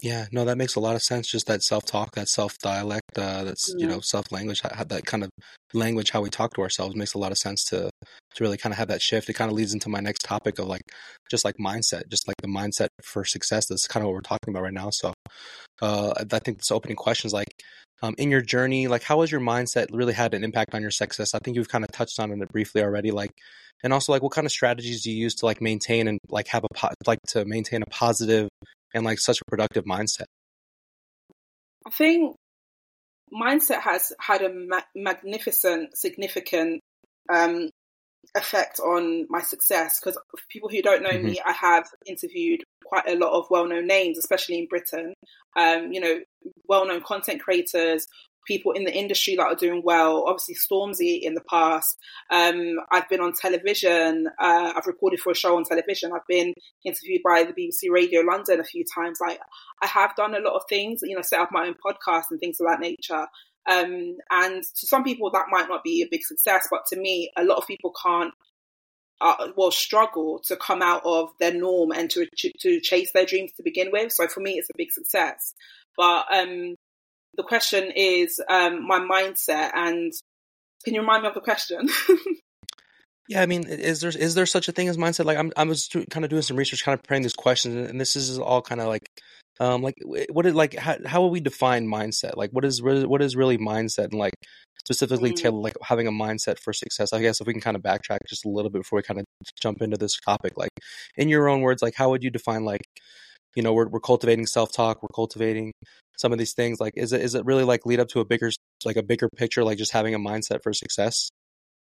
Yeah, 0.05 0.27
no, 0.31 0.45
that 0.45 0.59
makes 0.59 0.75
a 0.75 0.79
lot 0.79 0.95
of 0.95 1.01
sense. 1.01 1.27
Just 1.27 1.47
that 1.47 1.63
self 1.63 1.83
talk, 1.83 2.13
that 2.13 2.29
self 2.29 2.59
dialect, 2.59 3.17
uh, 3.17 3.43
that's 3.43 3.73
you 3.75 3.87
know 3.87 4.01
self 4.01 4.31
language, 4.31 4.61
that 4.61 5.03
kind 5.07 5.23
of 5.23 5.31
language, 5.73 6.11
how 6.11 6.21
we 6.21 6.29
talk 6.29 6.53
to 6.53 6.61
ourselves, 6.61 6.95
makes 6.95 7.15
a 7.15 7.17
lot 7.17 7.31
of 7.31 7.39
sense 7.39 7.65
to 7.69 7.89
to 8.35 8.43
really 8.43 8.55
kind 8.55 8.71
of 8.71 8.77
have 8.77 8.89
that 8.89 9.01
shift. 9.01 9.29
It 9.29 9.33
kind 9.33 9.49
of 9.49 9.57
leads 9.57 9.73
into 9.73 9.89
my 9.89 10.01
next 10.01 10.21
topic 10.21 10.59
of 10.59 10.67
like 10.67 10.83
just 11.31 11.43
like 11.43 11.55
mindset, 11.57 12.07
just 12.11 12.27
like 12.27 12.35
the 12.39 12.47
mindset 12.47 12.89
for 13.01 13.25
success. 13.25 13.65
That's 13.65 13.87
kind 13.87 14.03
of 14.03 14.09
what 14.09 14.13
we're 14.13 14.21
talking 14.21 14.53
about 14.53 14.61
right 14.61 14.73
now. 14.73 14.91
So, 14.91 15.11
uh, 15.81 16.13
I 16.31 16.37
think 16.37 16.59
this 16.59 16.69
opening 16.69 16.97
question 16.97 17.27
is 17.27 17.33
like, 17.33 17.63
um, 18.03 18.13
in 18.19 18.29
your 18.29 18.41
journey, 18.41 18.87
like 18.87 19.01
how 19.01 19.21
has 19.21 19.31
your 19.31 19.41
mindset 19.41 19.87
really 19.91 20.13
had 20.13 20.35
an 20.35 20.43
impact 20.43 20.75
on 20.75 20.83
your 20.83 20.91
success? 20.91 21.33
I 21.33 21.39
think 21.39 21.57
you've 21.57 21.69
kind 21.69 21.83
of 21.83 21.91
touched 21.91 22.19
on 22.19 22.31
it 22.31 22.49
briefly 22.49 22.83
already. 22.83 23.09
Like, 23.09 23.31
and 23.85 23.93
also 23.93 24.11
like 24.11 24.23
what 24.23 24.31
kind 24.31 24.45
of 24.45 24.51
strategies 24.51 25.03
do 25.03 25.11
you 25.11 25.17
use 25.17 25.35
to 25.35 25.45
like 25.45 25.61
maintain 25.61 26.07
and 26.07 26.19
like 26.27 26.47
have 26.47 26.63
a 26.63 26.73
po- 26.73 26.89
like 27.05 27.19
to 27.27 27.45
maintain 27.45 27.83
a 27.83 27.85
positive 27.85 28.49
and 28.95 29.05
like 29.05 29.19
such 29.19 29.39
a 29.39 29.45
productive 29.45 29.85
mindset? 29.85 30.25
I 31.85 31.91
think 31.91 32.35
mindset 33.31 33.81
has 33.81 34.11
had 34.19 34.41
a 34.41 34.51
ma- 34.51 34.81
magnificent, 34.95 35.95
significant 35.95 36.81
um, 37.31 37.69
effect 38.35 38.79
on 38.79 39.27
my 39.29 39.41
success 39.41 39.99
because 39.99 40.19
people 40.49 40.67
who 40.67 40.81
don't 40.81 41.03
know 41.03 41.11
mm-hmm. 41.11 41.27
me, 41.27 41.41
I 41.45 41.51
have 41.51 41.87
interviewed 42.07 42.63
quite 42.83 43.07
a 43.07 43.15
lot 43.15 43.37
of 43.37 43.45
well-known 43.51 43.85
names, 43.85 44.17
especially 44.17 44.57
in 44.57 44.67
Britain. 44.67 45.13
Um, 45.55 45.91
you 45.91 46.01
know, 46.01 46.19
well-known 46.67 47.01
content 47.01 47.39
creators, 47.39 48.07
people 48.45 48.71
in 48.71 48.83
the 48.83 48.93
industry 48.93 49.35
that 49.35 49.45
are 49.45 49.55
doing 49.55 49.81
well. 49.83 50.25
Obviously, 50.27 50.55
Stormzy 50.55 51.19
in 51.21 51.33
the 51.33 51.43
past. 51.49 51.97
Um, 52.29 52.77
I've 52.91 53.09
been 53.09 53.21
on 53.21 53.33
television. 53.33 54.27
Uh, 54.39 54.73
I've 54.75 54.87
recorded 54.87 55.19
for 55.19 55.31
a 55.31 55.35
show 55.35 55.57
on 55.57 55.63
television. 55.63 56.11
I've 56.13 56.27
been 56.27 56.53
interviewed 56.83 57.21
by 57.23 57.43
the 57.43 57.53
BBC 57.53 57.91
Radio 57.91 58.21
London 58.21 58.59
a 58.59 58.63
few 58.63 58.83
times. 58.95 59.19
Like 59.21 59.39
I 59.81 59.87
have 59.87 60.15
done 60.15 60.35
a 60.35 60.39
lot 60.39 60.55
of 60.55 60.63
things, 60.69 61.01
you 61.03 61.15
know, 61.15 61.21
set 61.21 61.39
up 61.39 61.49
my 61.51 61.67
own 61.67 61.75
podcast 61.85 62.25
and 62.31 62.39
things 62.39 62.59
of 62.59 62.67
that 62.67 62.79
nature. 62.79 63.27
Um, 63.67 64.17
and 64.29 64.63
to 64.63 64.87
some 64.87 65.03
people 65.03 65.31
that 65.31 65.47
might 65.49 65.67
not 65.67 65.83
be 65.83 66.03
a 66.03 66.07
big 66.09 66.23
success, 66.23 66.67
but 66.69 66.85
to 66.89 66.99
me, 66.99 67.31
a 67.35 67.43
lot 67.43 67.57
of 67.57 67.67
people 67.67 67.91
can't 68.01 68.33
uh, 69.21 69.47
will 69.55 69.71
struggle 69.71 70.39
to 70.45 70.57
come 70.57 70.81
out 70.81 71.01
of 71.05 71.29
their 71.39 71.53
norm 71.53 71.91
and 71.91 72.09
to 72.11 72.27
to 72.59 72.79
chase 72.81 73.11
their 73.13 73.25
dreams 73.25 73.51
to 73.53 73.63
begin 73.63 73.89
with. 73.91 74.11
So 74.11 74.27
for 74.27 74.41
me, 74.41 74.53
it's 74.53 74.69
a 74.69 74.77
big 74.77 74.91
success. 74.91 75.53
But 75.97 76.25
um, 76.33 76.74
the 77.37 77.43
question 77.43 77.91
is 77.95 78.41
um, 78.49 78.87
my 78.87 78.99
mindset, 78.99 79.71
and 79.73 80.11
can 80.83 80.93
you 80.93 81.01
remind 81.01 81.23
me 81.23 81.29
of 81.29 81.35
the 81.35 81.41
question? 81.41 81.89
yeah, 83.27 83.41
I 83.41 83.45
mean, 83.45 83.67
is 83.67 84.01
there 84.01 84.11
is 84.11 84.35
there 84.35 84.45
such 84.45 84.67
a 84.67 84.71
thing 84.71 84.87
as 84.87 84.97
mindset? 84.97 85.25
Like 85.25 85.37
I'm 85.37 85.51
I 85.57 85.63
was 85.63 85.89
kind 86.09 86.23
of 86.23 86.29
doing 86.29 86.41
some 86.41 86.57
research, 86.57 86.83
kind 86.83 86.93
of 86.97 87.03
preparing 87.03 87.23
these 87.23 87.33
questions, 87.33 87.89
and 87.89 87.99
this 87.99 88.15
is 88.15 88.39
all 88.39 88.61
kind 88.61 88.81
of 88.81 88.87
like 88.87 89.07
um 89.59 89.81
like 89.81 89.95
what 90.29 90.45
is 90.45 90.53
like 90.53 90.75
how 90.75 90.97
how 91.05 91.21
will 91.21 91.29
we 91.29 91.39
define 91.39 91.87
mindset 91.87 92.35
like 92.35 92.51
what 92.51 92.65
is 92.65 92.81
what 92.81 93.21
is 93.21 93.35
really 93.35 93.57
mindset 93.57 94.05
and 94.05 94.15
like 94.15 94.33
specifically 94.79 95.31
mm. 95.31 95.35
tailor 95.35 95.61
like 95.61 95.75
having 95.81 96.07
a 96.07 96.11
mindset 96.11 96.59
for 96.59 96.73
success 96.73 97.13
i 97.13 97.21
guess 97.21 97.39
if 97.39 97.47
we 97.47 97.53
can 97.53 97.61
kind 97.61 97.77
of 97.77 97.81
backtrack 97.81 98.17
just 98.27 98.45
a 98.45 98.49
little 98.49 98.69
bit 98.69 98.79
before 98.81 98.97
we 98.97 99.03
kind 99.03 99.19
of 99.19 99.25
jump 99.61 99.81
into 99.81 99.97
this 99.97 100.19
topic 100.19 100.53
like 100.57 100.71
in 101.15 101.29
your 101.29 101.47
own 101.47 101.61
words 101.61 101.81
like 101.81 101.95
how 101.95 102.09
would 102.09 102.23
you 102.23 102.29
define 102.29 102.65
like 102.65 102.81
you 103.55 103.63
know 103.63 103.73
we're, 103.73 103.87
we're 103.87 103.99
cultivating 103.99 104.45
self-talk 104.45 105.01
we're 105.01 105.13
cultivating 105.13 105.71
some 106.17 106.31
of 106.31 106.37
these 106.37 106.53
things 106.53 106.79
like 106.79 106.93
is 106.95 107.13
it 107.13 107.21
is 107.21 107.35
it 107.35 107.45
really 107.45 107.63
like 107.63 107.85
lead 107.85 107.99
up 107.99 108.07
to 108.07 108.19
a 108.19 108.25
bigger 108.25 108.51
like 108.85 108.95
a 108.95 109.03
bigger 109.03 109.29
picture 109.35 109.63
like 109.63 109.77
just 109.77 109.91
having 109.91 110.13
a 110.13 110.19
mindset 110.19 110.61
for 110.63 110.73
success 110.73 111.29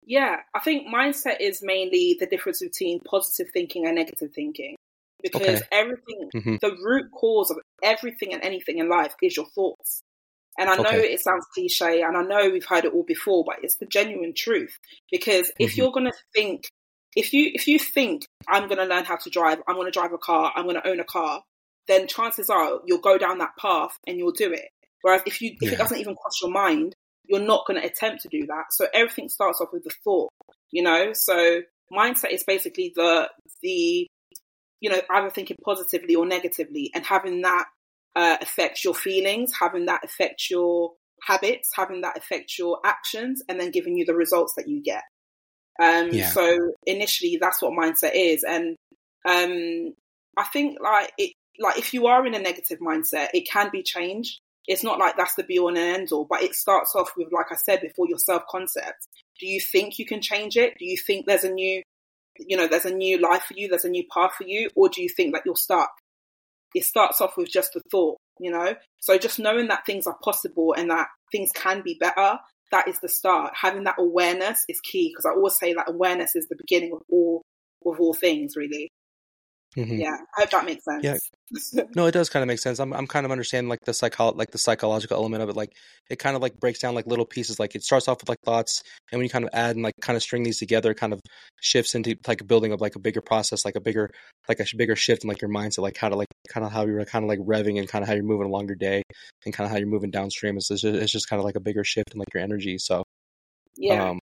yeah 0.03 0.38
i 0.53 0.60
think 0.60 0.88
mindset 0.88 1.38
is 1.39 1.62
mainly 1.63 2.18
the 2.20 2.25
difference 2.25 2.62
between 2.62 3.00
positive 3.00 3.51
thinking 3.53 3.86
and 3.86 3.96
negative 3.96 4.32
thinking 4.34 4.75
because 5.22 5.62
okay. 5.62 5.68
everything, 5.72 6.30
mm-hmm. 6.34 6.56
the 6.62 6.75
root 6.84 7.12
cause 7.12 7.51
of 7.51 7.58
everything 7.84 8.34
and 8.34 8.44
anything 8.44 8.80
in 8.80 8.89
life 8.89 9.13
is 9.22 9.36
your 9.36 9.46
thoughts. 9.46 10.01
And 10.58 10.70
I 10.70 10.75
know 10.75 10.89
okay. 10.89 11.13
it 11.13 11.22
sounds 11.22 11.46
cliche 11.53 12.01
and 12.01 12.18
I 12.18 12.24
know 12.24 12.50
we've 12.50 12.65
heard 12.65 12.86
it 12.86 12.94
all 12.94 13.03
before, 13.03 13.44
but 13.46 13.58
it's 13.63 13.77
the 13.77 13.86
genuine 13.86 14.34
truth. 14.36 14.77
Because 15.10 15.48
mm-hmm. 15.48 15.63
if 15.63 15.77
you're 15.77 15.91
going 15.91 16.08
to 16.08 16.18
think, 16.34 16.68
if 17.15 17.34
you, 17.34 17.51
if 17.53 17.68
you 17.68 17.80
think 17.80 18.25
I'm 18.48 18.68
going 18.68 18.77
to 18.77 18.86
learn 18.86 19.06
how 19.06 19.18
to 19.18 19.30
drive, 19.30 19.60
I'm 19.68 19.75
going 19.75 19.88
to 19.88 19.91
drive 19.91 20.13
a 20.13 20.18
car, 20.18 20.51
I'm 20.56 20.65
going 20.65 20.75
to 20.75 20.88
own 20.88 21.00
a 21.00 21.06
car, 21.06 21.41
then 21.88 22.08
chances 22.08 22.50
are 22.50 22.80
you'll 22.86 23.00
go 23.00 23.18
down 23.18 23.40
that 23.40 23.56
path 23.60 23.98
and 24.08 24.18
you'll 24.18 24.32
do 24.32 24.52
it. 24.52 24.70
Whereas 25.02 25.22
if 25.26 25.42
you, 25.42 25.56
if 25.62 25.70
yeah. 25.70 25.74
it 25.74 25.78
doesn't 25.78 26.00
even 26.00 26.16
cross 26.16 26.42
your 26.42 26.52
mind, 26.52 26.96
you're 27.26 27.40
not 27.40 27.66
going 27.66 27.80
to 27.82 27.88
attempt 27.88 28.22
to 28.24 28.30
do 28.30 28.46
that. 28.48 28.66
So 28.72 28.88
everything 28.94 29.30
starts 29.30 29.60
off 29.62 29.70
with 29.74 29.84
the 29.84 29.94
thought, 30.04 30.30
you 30.72 30.84
know? 30.84 31.14
So 31.14 31.62
mindset 31.92 32.32
is 32.32 32.44
basically 32.44 32.94
the, 32.96 33.30
the 33.62 34.08
you 34.80 34.90
know, 34.90 35.02
either 35.10 35.30
thinking 35.30 35.58
positively 35.64 36.16
or 36.16 36.26
negatively 36.26 36.92
and 36.94 37.06
having 37.06 37.42
that 37.42 37.66
uh, 38.16 38.38
affect 38.42 38.84
your 38.84 38.96
feelings, 38.96 39.54
having 39.60 39.86
that 39.86 40.04
affect 40.04 40.50
your 40.50 40.94
habits, 41.24 41.70
having 41.76 42.02
that 42.02 42.18
affect 42.18 42.58
your 42.58 42.80
actions, 42.84 43.42
and 43.48 43.60
then 43.60 43.72
giving 43.72 43.96
you 43.96 44.06
the 44.06 44.16
results 44.16 44.54
that 44.58 44.68
you 44.68 44.82
get. 44.82 45.04
Um, 45.82 46.10
yeah. 46.12 46.30
So 46.30 46.74
initially, 46.86 47.38
that's 47.40 47.62
what 47.62 47.72
mindset 47.72 48.12
is, 48.14 48.44
and 48.44 48.76
um, 49.26 49.94
I 50.38 50.44
think 50.52 50.78
like 50.82 51.12
it, 51.18 51.34
like 51.60 51.77
if 51.77 51.93
you 51.93 52.08
are 52.08 52.25
in 52.25 52.34
a 52.34 52.39
negative 52.39 52.79
mindset, 52.79 53.29
it 53.34 53.50
can 53.50 53.70
be 53.72 53.84
changed. 53.84 54.39
It's 54.67 54.84
not 54.84 55.00
like 55.00 55.17
that's 55.17 55.36
the 55.36 55.43
be 55.43 55.60
all 55.60 55.70
and 55.70 55.77
end 55.77 56.12
all, 56.12 56.25
but 56.29 56.43
it 56.43 56.53
starts 56.53 56.96
off 56.96 57.12
with, 57.17 57.31
like 57.31 57.48
I 57.51 57.55
said 57.55 57.81
before, 57.81 58.08
your 58.08 58.20
self 58.20 58.43
concept. 58.50 59.08
Do 59.39 59.48
you 59.48 59.60
think 59.60 59.98
you 59.98 60.05
can 60.05 60.22
change 60.22 60.55
it? 60.55 60.75
Do 60.77 60.86
you 60.86 60.98
think 60.98 61.25
there's 61.25 61.43
a 61.43 61.51
new 61.51 61.81
you 62.48 62.58
know, 62.58 62.67
there's 62.67 62.86
a 62.86 62.93
new 62.93 63.17
life 63.17 63.43
for 63.43 63.53
you, 63.55 63.67
there's 63.67 63.86
a 63.86 63.89
new 63.89 64.05
path 64.12 64.31
for 64.38 64.46
you, 64.46 64.70
or 64.75 64.89
do 64.89 65.01
you 65.01 65.10
think 65.10 65.34
that 65.34 65.43
you're 65.46 65.55
stuck? 65.55 65.91
It 66.74 66.86
starts 66.86 67.22
off 67.22 67.38
with 67.38 67.50
just 67.50 67.75
a 67.75 67.81
thought, 67.91 68.17
you 68.39 68.51
know? 68.51 68.75
So 69.00 69.17
just 69.17 69.39
knowing 69.39 69.67
that 69.67 69.86
things 69.86 70.08
are 70.08 70.17
possible 70.24 70.74
and 70.77 70.89
that 70.89 71.08
things 71.31 71.51
can 71.53 71.81
be 71.81 71.98
better, 72.00 72.39
that 72.72 72.88
is 72.88 73.00
the 73.00 73.10
start. 73.10 73.53
Having 73.60 73.84
that 73.84 73.96
awareness 74.00 74.63
is 74.70 74.79
key 74.79 75.10
because 75.10 75.25
I 75.25 75.36
always 75.36 75.58
say 75.58 75.74
that 75.74 75.89
awareness 75.89 76.36
is 76.36 76.48
the 76.48 76.55
beginning 76.55 76.93
of 76.93 77.01
all 77.10 77.41
of 77.86 78.00
all 78.00 78.13
things, 78.13 78.55
really. 78.55 78.89
Mm-hmm. 79.78 80.01
Yeah, 80.01 80.18
I 80.38 80.42
hope 80.42 80.50
that 80.50 80.66
makes 80.66 80.84
sense. 80.84 81.01
Yeah, 81.01 81.84
no, 81.96 82.06
it 82.06 82.12
does 82.12 82.30
kind 82.30 82.44
of 82.44 82.48
make 82.48 82.60
sense. 82.60 82.80
I'm 82.80 82.92
I'm 82.92 83.08
kind 83.08 83.25
of 83.25 83.32
understanding 83.32 83.70
like 83.70 83.80
the 83.86 83.94
psycho 83.94 84.34
like 84.34 84.51
the 84.51 84.58
psychological 84.58 85.16
element 85.16 85.44
of 85.44 85.50
it. 85.50 85.56
Like 85.56 85.72
it 86.10 86.20
kind 86.20 86.36
of 86.36 86.42
like 86.42 86.60
breaks 86.60 86.80
down 86.80 86.94
like 86.94 87.08
little 87.08 87.25
pieces. 87.25 87.58
Like 87.58 87.74
it 87.74 87.84
starts 87.84 88.10
off 88.10 88.20
with 88.22 88.28
like 88.28 88.42
thoughts, 88.44 88.84
and 89.12 89.20
when 89.20 89.24
you 89.24 89.30
kind 89.30 89.46
of 89.46 89.51
add 89.54 89.78
and 89.78 89.84
like 89.84 89.94
kind 90.01 90.18
of 90.18 90.24
string 90.24 90.44
these 90.44 90.60
together, 90.60 90.94
kind 90.94 91.13
of 91.13 91.22
shifts 91.62 91.96
into 91.96 92.18
like 92.28 92.42
a 92.42 92.44
building 92.44 92.74
of 92.74 92.82
like 92.82 92.96
a 92.96 93.00
bigger 93.00 93.22
process, 93.22 93.63
like 93.63 93.78
a 93.78 93.82
bigger 93.82 94.12
like 94.50 94.60
a 94.60 94.66
bigger 94.75 94.98
shift 94.98 95.24
in 95.24 95.30
like 95.30 95.42
your 95.42 95.51
mindset, 95.51 95.80
like 95.80 95.96
how 95.96 96.10
to 96.10 96.18
like 96.18 96.28
kind 96.50 96.66
of 96.66 96.72
how 96.74 96.86
you're 96.86 97.06
kind 97.06 97.24
of 97.24 97.30
like 97.30 97.40
revving 97.40 97.80
and 97.80 97.88
kind 97.88 98.04
of 98.04 98.10
how 98.10 98.13
you're 98.13 98.24
moving 98.24 98.48
along 98.48 98.68
your 98.68 98.75
day, 98.75 99.04
and 99.46 99.54
kind 99.54 99.66
of 99.66 99.72
how 99.72 99.78
you're 99.78 99.88
moving 99.88 100.12
downstream. 100.12 100.58
It's 100.58 100.68
just, 100.68 100.84
it's 100.84 101.12
just 101.13 101.30
kind 101.30 101.40
of 101.40 101.46
like 101.46 101.56
a 101.56 101.62
bigger 101.62 101.86
shift 101.86 102.13
in 102.13 102.20
like 102.20 102.34
your 102.34 102.44
energy. 102.44 102.78
So 102.78 103.04
yeah. 103.78 104.10
Um, 104.10 104.20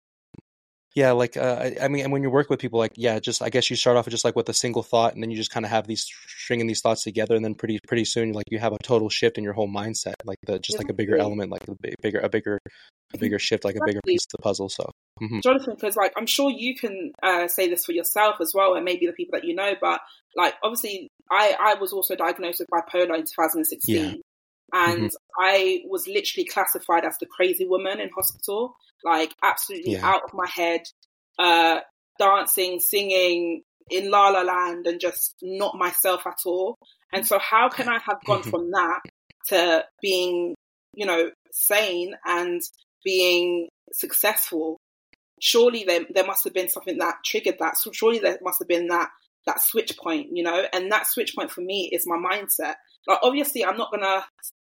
yeah, 0.96 1.12
like 1.12 1.38
uh, 1.38 1.70
I 1.80 1.88
mean, 1.88 2.04
and 2.04 2.12
when 2.12 2.24
you 2.24 2.32
work 2.32 2.50
with 2.50 2.60
people, 2.60 2.80
like 2.80 2.94
yeah, 2.96 3.20
just 3.20 3.44
I 3.44 3.50
guess 3.50 3.70
you 3.70 3.76
start 3.76 3.96
off 3.96 4.08
just 4.08 4.26
like 4.26 4.36
with 4.36 4.50
a 4.50 4.54
single 4.54 4.82
thought, 4.82 5.14
and 5.14 5.22
then 5.22 5.30
you 5.30 5.38
just 5.38 5.52
kind 5.52 5.66
of 5.66 5.70
have 5.70 5.86
these 5.86 6.06
stringing 6.28 6.66
these 6.66 6.82
thoughts 6.82 7.04
together, 7.04 7.36
and 7.36 7.46
then 7.46 7.54
pretty 7.54 7.80
pretty 7.88 8.06
soon, 8.06 8.32
like 8.32 8.46
you 8.50 8.58
have 8.58 8.74
a 8.74 8.78
total 8.84 9.08
shift 9.08 9.38
in 9.38 9.44
your 9.44 9.54
whole 9.54 9.70
mindset, 9.70 10.16
like 10.26 10.40
the 10.48 10.58
just 10.58 10.80
like 10.80 10.90
a 10.90 10.94
bigger 10.94 11.16
element, 11.16 11.52
like 11.52 11.62
a 11.68 11.76
bigger 12.02 12.20
a 12.20 12.30
bigger 12.30 12.60
a 13.14 13.18
bigger 13.20 13.38
shift, 13.38 13.66
like 13.66 13.76
a 13.76 13.86
bigger 13.86 14.02
piece 14.06 14.24
of 14.26 14.32
the 14.32 14.42
puzzle. 14.42 14.68
So, 14.68 14.90
mm-hmm. 15.22 15.42
Jonathan, 15.42 15.76
because 15.76 15.96
like 15.96 16.14
I'm 16.18 16.26
sure 16.26 16.50
you 16.50 16.76
can 16.76 17.12
uh, 17.22 17.48
say 17.48 17.70
this 17.70 17.86
for 17.86 17.92
yourself 17.92 18.38
as 18.42 18.52
well, 18.56 18.74
and 18.74 18.84
maybe 18.84 19.06
the 19.06 19.14
people 19.14 19.38
that 19.38 19.46
you 19.46 19.54
know, 19.54 19.74
but 19.80 20.02
like 20.36 20.56
obviously, 20.64 21.10
I 21.32 21.56
I 21.60 21.76
was 21.76 21.94
also 21.94 22.16
diagnosed 22.16 22.62
with 22.62 22.70
bipolar 22.70 23.16
in 23.16 23.22
2016. 23.22 23.96
Yeah. 23.96 24.14
And 24.72 24.98
mm-hmm. 24.98 25.06
I 25.40 25.84
was 25.88 26.08
literally 26.08 26.46
classified 26.46 27.06
as 27.06 27.18
the 27.20 27.26
crazy 27.26 27.66
woman 27.66 28.00
in 28.00 28.10
hospital 28.10 28.76
like 29.04 29.34
absolutely 29.44 29.94
yeah. 29.94 30.06
out 30.06 30.24
of 30.24 30.34
my 30.34 30.48
head, 30.48 30.82
uh, 31.38 31.80
dancing, 32.18 32.80
singing 32.80 33.64
in 33.90 34.12
La 34.12 34.30
La 34.30 34.42
Land 34.42 34.88
and 34.88 35.00
just 35.00 35.36
not 35.42 35.76
myself 35.76 36.28
at 36.28 36.40
all. 36.46 36.78
And 37.12 37.26
so 37.26 37.40
how 37.40 37.70
can 37.70 37.90
I 37.90 38.00
have 38.00 38.20
gone 38.26 38.44
from 38.52 38.72
that 38.72 39.00
to 39.48 39.86
being, 40.02 40.56
you 40.94 41.06
know, 41.06 41.32
sane 41.52 42.14
and 42.26 42.62
being 43.04 43.70
successful? 43.94 44.78
Surely 45.42 45.86
there, 45.86 46.06
there 46.14 46.26
must 46.26 46.44
have 46.44 46.54
been 46.54 46.70
something 46.70 46.98
that 46.98 47.16
triggered 47.26 47.58
that. 47.60 47.78
So 47.78 47.92
surely 47.92 48.20
there 48.20 48.38
must 48.42 48.60
have 48.60 48.68
been 48.68 48.88
that, 48.88 49.10
that 49.46 49.62
switch 49.62 49.98
point, 49.98 50.28
you 50.34 50.44
know, 50.44 50.66
and 50.74 50.92
that 50.92 51.08
switch 51.08 51.34
point 51.36 51.52
for 51.52 51.62
me 51.62 51.90
is 51.92 52.06
my 52.06 52.18
mindset. 52.18 52.76
Like 53.08 53.20
obviously 53.24 53.64
I'm 53.64 53.78
not 53.78 53.92
going 53.92 54.04
to 54.04 54.26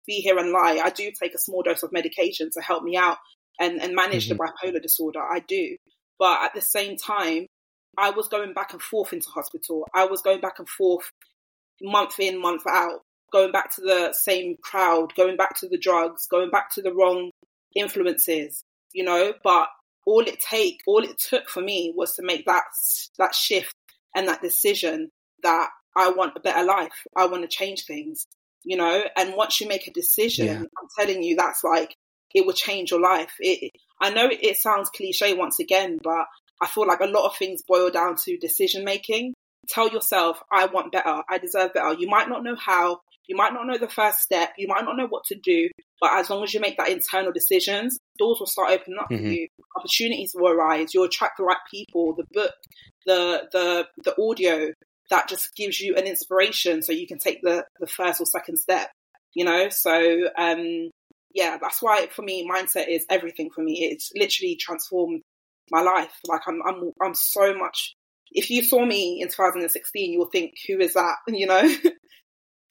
be 0.07 0.15
here 0.15 0.37
and 0.37 0.51
lie. 0.51 0.81
I 0.83 0.89
do 0.89 1.11
take 1.21 1.33
a 1.33 1.39
small 1.39 1.63
dose 1.63 1.83
of 1.83 1.91
medication 1.91 2.49
to 2.53 2.61
help 2.61 2.83
me 2.83 2.97
out 2.97 3.17
and, 3.59 3.81
and 3.81 3.95
manage 3.95 4.27
mm-hmm. 4.27 4.37
the 4.37 4.71
bipolar 4.71 4.81
disorder. 4.81 5.21
I 5.21 5.39
do. 5.39 5.77
But 6.19 6.43
at 6.43 6.53
the 6.53 6.61
same 6.61 6.97
time, 6.97 7.47
I 7.97 8.11
was 8.11 8.27
going 8.27 8.53
back 8.53 8.73
and 8.73 8.81
forth 8.81 9.13
into 9.13 9.29
hospital. 9.29 9.87
I 9.93 10.05
was 10.05 10.21
going 10.21 10.39
back 10.39 10.59
and 10.59 10.69
forth 10.69 11.09
month 11.81 12.19
in, 12.19 12.41
month 12.41 12.63
out, 12.69 13.01
going 13.31 13.51
back 13.51 13.73
to 13.75 13.81
the 13.81 14.13
same 14.13 14.55
crowd, 14.63 15.13
going 15.15 15.37
back 15.37 15.59
to 15.59 15.67
the 15.67 15.77
drugs, 15.77 16.27
going 16.27 16.49
back 16.49 16.73
to 16.75 16.81
the 16.81 16.93
wrong 16.93 17.31
influences, 17.75 18.63
you 18.93 19.03
know, 19.03 19.33
but 19.43 19.67
all 20.05 20.21
it 20.21 20.39
take, 20.39 20.79
all 20.87 21.03
it 21.03 21.17
took 21.17 21.49
for 21.49 21.61
me 21.61 21.93
was 21.95 22.15
to 22.15 22.23
make 22.23 22.45
that, 22.45 22.63
that 23.17 23.35
shift 23.35 23.73
and 24.15 24.27
that 24.27 24.41
decision 24.41 25.09
that 25.43 25.69
I 25.95 26.09
want 26.09 26.33
a 26.35 26.39
better 26.39 26.63
life. 26.63 27.05
I 27.15 27.25
want 27.25 27.43
to 27.43 27.47
change 27.47 27.85
things, 27.85 28.25
you 28.63 28.77
know, 28.77 29.03
and 29.17 29.35
once 29.35 29.59
you 29.59 29.67
make 29.67 29.87
a 29.87 29.91
decision, 29.91 30.45
yeah. 30.47 30.59
I'm 30.59 30.87
telling 30.97 31.23
you, 31.23 31.35
that's 31.35 31.63
like 31.63 31.95
it 32.33 32.45
will 32.45 32.53
change 32.53 32.91
your 32.91 33.01
life. 33.01 33.33
It, 33.39 33.71
I 33.99 34.09
know 34.09 34.29
it, 34.31 34.57
sounds 34.57 34.89
cliche 34.89 35.33
once 35.33 35.59
again, 35.59 35.99
but 36.03 36.25
I 36.61 36.67
feel 36.67 36.87
like 36.87 37.01
a 37.01 37.05
lot 37.05 37.25
of 37.25 37.37
things 37.37 37.61
boil 37.67 37.89
down 37.89 38.15
to 38.25 38.37
decision 38.37 38.83
making. 38.83 39.33
Tell 39.69 39.89
yourself, 39.89 40.41
I 40.51 40.65
want 40.65 40.91
better. 40.91 41.21
I 41.29 41.37
deserve 41.37 41.73
better. 41.73 41.93
You 41.93 42.07
might 42.07 42.29
not 42.29 42.43
know 42.43 42.55
how. 42.55 42.99
You 43.27 43.35
might 43.35 43.53
not 43.53 43.67
know 43.67 43.77
the 43.77 43.87
first 43.87 44.19
step. 44.19 44.53
You 44.57 44.67
might 44.67 44.83
not 44.83 44.97
know 44.97 45.07
what 45.07 45.23
to 45.25 45.35
do. 45.35 45.69
But 45.99 46.13
as 46.13 46.29
long 46.29 46.43
as 46.43 46.53
you 46.53 46.59
make 46.59 46.77
that 46.77 46.89
internal 46.89 47.31
decisions, 47.31 47.97
doors 48.17 48.37
will 48.39 48.47
start 48.47 48.71
opening 48.71 48.97
up 48.99 49.09
mm-hmm. 49.09 49.23
for 49.23 49.31
you. 49.31 49.47
Opportunities 49.77 50.31
will 50.35 50.51
arise. 50.51 50.93
You'll 50.93 51.05
attract 51.05 51.37
the 51.37 51.43
right 51.43 51.57
people, 51.69 52.15
the 52.17 52.25
book, 52.31 52.51
the, 53.05 53.43
the, 53.51 53.87
the 54.03 54.21
audio 54.21 54.73
that 55.11 55.27
just 55.27 55.55
gives 55.55 55.79
you 55.79 55.95
an 55.95 56.07
inspiration 56.07 56.81
so 56.81 56.91
you 56.91 57.05
can 57.05 57.19
take 57.19 57.41
the, 57.43 57.65
the 57.79 57.85
first 57.85 58.19
or 58.19 58.25
second 58.25 58.57
step, 58.57 58.89
you 59.35 59.45
know? 59.45 59.69
So, 59.69 60.29
um, 60.37 60.89
yeah, 61.33 61.57
that's 61.61 61.81
why 61.81 62.07
for 62.07 62.23
me, 62.23 62.49
mindset 62.49 62.87
is 62.89 63.05
everything 63.09 63.49
for 63.53 63.61
me. 63.61 63.89
It's 63.91 64.11
literally 64.15 64.55
transformed 64.55 65.21
my 65.69 65.81
life. 65.81 66.13
Like 66.27 66.41
I'm, 66.47 66.61
I'm, 66.65 66.91
I'm 67.01 67.13
so 67.13 67.53
much. 67.55 67.93
If 68.31 68.49
you 68.49 68.63
saw 68.63 68.85
me 68.85 69.21
in 69.21 69.27
2016, 69.27 70.11
you 70.11 70.19
will 70.19 70.29
think, 70.29 70.53
who 70.67 70.79
is 70.79 70.93
that? 70.93 71.17
You 71.27 71.45
know, 71.45 71.61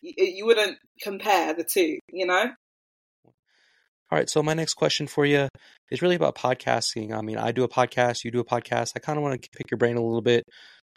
you, 0.00 0.14
you 0.16 0.46
wouldn't 0.46 0.78
compare 1.02 1.54
the 1.54 1.64
two, 1.64 1.98
you 2.10 2.26
know? 2.26 2.50
All 4.12 4.18
right. 4.18 4.28
So 4.28 4.42
my 4.42 4.54
next 4.54 4.74
question 4.74 5.06
for 5.06 5.24
you 5.24 5.46
is 5.90 6.02
really 6.02 6.16
about 6.16 6.34
podcasting. 6.34 7.16
I 7.16 7.20
mean, 7.20 7.36
I 7.36 7.52
do 7.52 7.62
a 7.64 7.68
podcast, 7.68 8.24
you 8.24 8.30
do 8.30 8.40
a 8.40 8.44
podcast. 8.44 8.92
I 8.96 8.98
kind 8.98 9.18
of 9.18 9.22
want 9.22 9.40
to 9.40 9.48
pick 9.56 9.70
your 9.70 9.78
brain 9.78 9.96
a 9.96 10.02
little 10.02 10.22
bit 10.22 10.44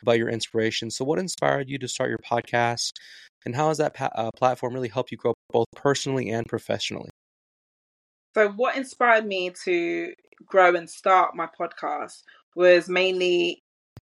about 0.02 0.18
your 0.18 0.30
inspiration. 0.30 0.92
So, 0.92 1.06
what 1.06 1.20
inspired 1.20 1.70
you 1.70 1.78
to 1.80 1.88
start 1.88 2.10
your 2.10 2.20
podcast, 2.20 2.92
and 3.46 3.56
how 3.56 3.70
has 3.70 3.78
that 3.78 3.94
pa- 3.94 4.12
uh, 4.16 4.32
platform 4.36 4.74
really 4.74 4.90
helped 4.90 5.12
you 5.12 5.18
grow 5.18 5.34
both 5.52 5.68
personally 5.76 6.30
and 6.30 6.46
professionally? 6.46 7.10
So, 8.36 8.50
what 8.50 8.76
inspired 8.76 9.26
me 9.26 9.52
to 9.66 10.14
grow 10.46 10.76
and 10.76 10.90
start 10.90 11.36
my 11.36 11.48
podcast 11.60 12.24
was 12.56 12.90
mainly 12.90 13.62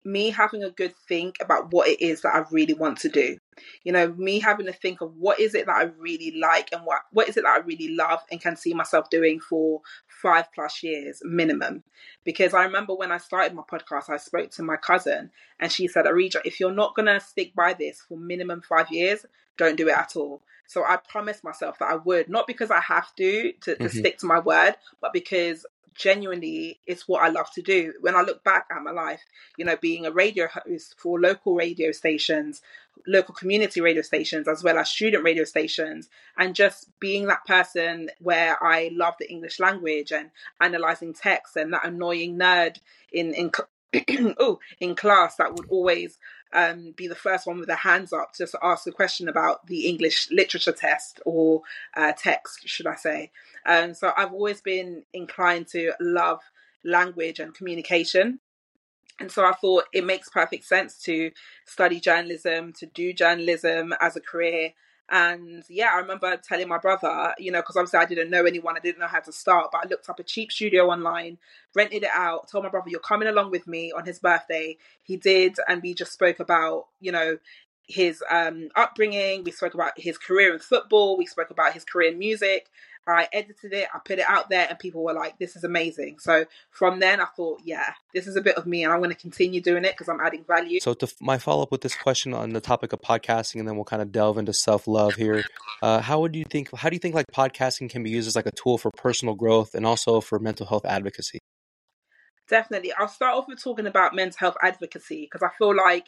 me 0.04 0.30
having 0.30 0.62
a 0.62 0.70
good 0.70 0.94
think 1.08 1.36
about 1.40 1.72
what 1.72 1.88
it 1.88 2.00
is 2.00 2.22
that 2.22 2.34
I 2.34 2.44
really 2.50 2.74
want 2.74 2.98
to 3.00 3.08
do. 3.08 3.36
You 3.84 3.92
know, 3.92 4.14
me 4.16 4.40
having 4.40 4.66
to 4.66 4.72
think 4.72 5.00
of 5.00 5.14
what 5.16 5.40
is 5.40 5.54
it 5.54 5.66
that 5.66 5.74
I 5.74 5.84
really 5.98 6.34
like 6.38 6.70
and 6.72 6.82
what 6.84 7.02
what 7.12 7.28
is 7.28 7.36
it 7.36 7.42
that 7.42 7.60
I 7.60 7.64
really 7.64 7.94
love 7.94 8.20
and 8.30 8.40
can 8.40 8.56
see 8.56 8.74
myself 8.74 9.10
doing 9.10 9.40
for 9.40 9.80
five 10.06 10.52
plus 10.54 10.82
years 10.82 11.20
minimum. 11.24 11.84
Because 12.24 12.54
I 12.54 12.64
remember 12.64 12.94
when 12.94 13.12
I 13.12 13.18
started 13.18 13.54
my 13.54 13.62
podcast, 13.62 14.10
I 14.10 14.16
spoke 14.16 14.50
to 14.52 14.62
my 14.62 14.76
cousin 14.76 15.30
and 15.60 15.72
she 15.72 15.88
said, 15.88 16.06
Aridja, 16.06 16.40
if 16.44 16.60
you're 16.60 16.72
not 16.72 16.94
gonna 16.94 17.20
stick 17.20 17.54
by 17.54 17.74
this 17.74 18.02
for 18.08 18.18
minimum 18.18 18.62
five 18.62 18.90
years, 18.90 19.24
don't 19.56 19.76
do 19.76 19.88
it 19.88 19.96
at 19.96 20.16
all. 20.16 20.42
So 20.66 20.84
I 20.84 20.96
promised 20.96 21.44
myself 21.44 21.78
that 21.78 21.90
I 21.90 21.96
would, 21.96 22.28
not 22.28 22.46
because 22.46 22.70
I 22.70 22.80
have 22.80 23.14
to 23.16 23.52
to, 23.52 23.76
to 23.76 23.84
mm-hmm. 23.84 23.98
stick 23.98 24.18
to 24.18 24.26
my 24.26 24.38
word, 24.38 24.76
but 25.00 25.12
because 25.12 25.64
genuinely 25.98 26.80
it's 26.86 27.06
what 27.06 27.22
I 27.22 27.28
love 27.28 27.50
to 27.54 27.62
do. 27.62 27.92
When 28.00 28.14
I 28.14 28.22
look 28.22 28.42
back 28.44 28.66
at 28.70 28.82
my 28.82 28.92
life, 28.92 29.20
you 29.58 29.64
know, 29.64 29.76
being 29.76 30.06
a 30.06 30.10
radio 30.10 30.46
host 30.46 30.94
for 30.96 31.20
local 31.20 31.54
radio 31.54 31.92
stations, 31.92 32.62
local 33.06 33.34
community 33.34 33.80
radio 33.80 34.02
stations, 34.02 34.48
as 34.48 34.62
well 34.62 34.78
as 34.78 34.88
student 34.88 35.24
radio 35.24 35.44
stations, 35.44 36.08
and 36.38 36.54
just 36.54 36.88
being 37.00 37.26
that 37.26 37.44
person 37.44 38.10
where 38.20 38.62
I 38.62 38.90
love 38.94 39.14
the 39.18 39.30
English 39.30 39.60
language 39.60 40.12
and 40.12 40.30
analyzing 40.60 41.12
text 41.12 41.56
and 41.56 41.72
that 41.74 41.84
annoying 41.84 42.38
nerd 42.38 42.78
in 43.12 43.34
in 43.34 43.50
oh 44.38 44.58
in 44.80 44.94
class 44.94 45.36
that 45.36 45.54
would 45.54 45.66
always 45.70 46.18
um, 46.52 46.92
be 46.96 47.08
the 47.08 47.14
first 47.14 47.46
one 47.46 47.58
with 47.58 47.68
their 47.68 47.76
hands 47.76 48.12
up 48.12 48.34
just 48.36 48.52
to 48.52 48.58
ask 48.62 48.86
a 48.86 48.92
question 48.92 49.28
about 49.28 49.66
the 49.66 49.86
English 49.86 50.28
literature 50.30 50.72
test 50.72 51.20
or 51.24 51.62
uh, 51.96 52.12
text, 52.16 52.66
should 52.66 52.86
I 52.86 52.94
say. 52.94 53.30
Um, 53.66 53.94
so 53.94 54.12
I've 54.16 54.32
always 54.32 54.60
been 54.60 55.04
inclined 55.12 55.68
to 55.68 55.92
love 56.00 56.40
language 56.84 57.38
and 57.38 57.54
communication. 57.54 58.40
And 59.20 59.30
so 59.30 59.44
I 59.44 59.52
thought 59.52 59.84
it 59.92 60.06
makes 60.06 60.28
perfect 60.28 60.64
sense 60.64 61.02
to 61.02 61.32
study 61.66 62.00
journalism, 62.00 62.72
to 62.74 62.86
do 62.86 63.12
journalism 63.12 63.92
as 64.00 64.16
a 64.16 64.20
career, 64.20 64.72
and 65.10 65.64
yeah, 65.68 65.90
I 65.94 65.98
remember 65.98 66.36
telling 66.36 66.68
my 66.68 66.78
brother, 66.78 67.34
you 67.38 67.50
know, 67.50 67.60
because 67.60 67.76
obviously 67.76 68.00
I 68.00 68.04
didn't 68.04 68.30
know 68.30 68.44
anyone, 68.44 68.76
I 68.76 68.80
didn't 68.80 69.00
know 69.00 69.06
how 69.06 69.20
to 69.20 69.32
start, 69.32 69.70
but 69.72 69.84
I 69.84 69.88
looked 69.88 70.08
up 70.08 70.18
a 70.18 70.22
cheap 70.22 70.52
studio 70.52 70.90
online, 70.90 71.38
rented 71.74 72.02
it 72.02 72.10
out, 72.14 72.48
told 72.50 72.64
my 72.64 72.70
brother, 72.70 72.90
You're 72.90 73.00
coming 73.00 73.28
along 73.28 73.50
with 73.50 73.66
me 73.66 73.92
on 73.96 74.04
his 74.04 74.18
birthday. 74.18 74.76
He 75.02 75.16
did, 75.16 75.56
and 75.66 75.82
we 75.82 75.94
just 75.94 76.12
spoke 76.12 76.40
about, 76.40 76.86
you 77.00 77.12
know, 77.12 77.38
his 77.88 78.22
um, 78.30 78.68
upbringing, 78.76 79.44
we 79.44 79.50
spoke 79.50 79.72
about 79.72 79.92
his 79.98 80.18
career 80.18 80.52
in 80.52 80.58
football, 80.58 81.16
we 81.16 81.24
spoke 81.24 81.50
about 81.50 81.72
his 81.72 81.84
career 81.84 82.12
in 82.12 82.18
music, 82.18 82.68
I 83.10 83.28
edited 83.32 83.72
it, 83.72 83.88
I 83.94 83.98
put 84.04 84.18
it 84.18 84.24
out 84.28 84.50
there, 84.50 84.66
and 84.68 84.78
people 84.78 85.02
were 85.02 85.12
like, 85.12 85.38
"This 85.38 85.56
is 85.56 85.64
amazing." 85.64 86.18
So 86.18 86.44
from 86.70 87.00
then, 87.00 87.20
I 87.20 87.26
thought, 87.26 87.60
"Yeah, 87.64 87.94
this 88.12 88.26
is 88.26 88.36
a 88.36 88.40
bit 88.40 88.56
of 88.56 88.66
me, 88.66 88.84
and 88.84 88.92
I'm 88.92 88.98
going 88.98 89.10
to 89.10 89.16
continue 89.16 89.60
doing 89.60 89.84
it 89.84 89.92
because 89.92 90.08
I'm 90.08 90.20
adding 90.20 90.44
value." 90.44 90.80
So, 90.80 90.94
to 90.94 91.12
my 91.20 91.38
follow 91.38 91.62
up 91.62 91.72
with 91.72 91.80
this 91.80 91.96
question 91.96 92.34
on 92.34 92.50
the 92.50 92.60
topic 92.60 92.92
of 92.92 93.00
podcasting, 93.00 93.60
and 93.60 93.68
then 93.68 93.76
we'll 93.76 93.84
kind 93.84 94.02
of 94.02 94.12
delve 94.12 94.38
into 94.38 94.52
self 94.52 94.86
love 94.86 95.14
here. 95.14 95.44
Uh, 95.82 96.00
how 96.00 96.20
would 96.20 96.34
you 96.34 96.44
think? 96.44 96.74
How 96.76 96.88
do 96.88 96.94
you 96.96 97.00
think 97.00 97.14
like 97.14 97.26
podcasting 97.32 97.88
can 97.88 98.02
be 98.02 98.10
used 98.10 98.28
as 98.28 98.36
like 98.36 98.46
a 98.46 98.52
tool 98.52 98.78
for 98.78 98.90
personal 98.90 99.34
growth 99.34 99.74
and 99.74 99.86
also 99.86 100.20
for 100.20 100.38
mental 100.38 100.66
health 100.66 100.84
advocacy? 100.84 101.38
Definitely, 102.48 102.92
I'll 102.92 103.08
start 103.08 103.34
off 103.36 103.46
with 103.48 103.62
talking 103.62 103.86
about 103.86 104.14
mental 104.14 104.38
health 104.38 104.56
advocacy 104.62 105.22
because 105.22 105.42
I 105.42 105.50
feel 105.58 105.76
like 105.76 106.06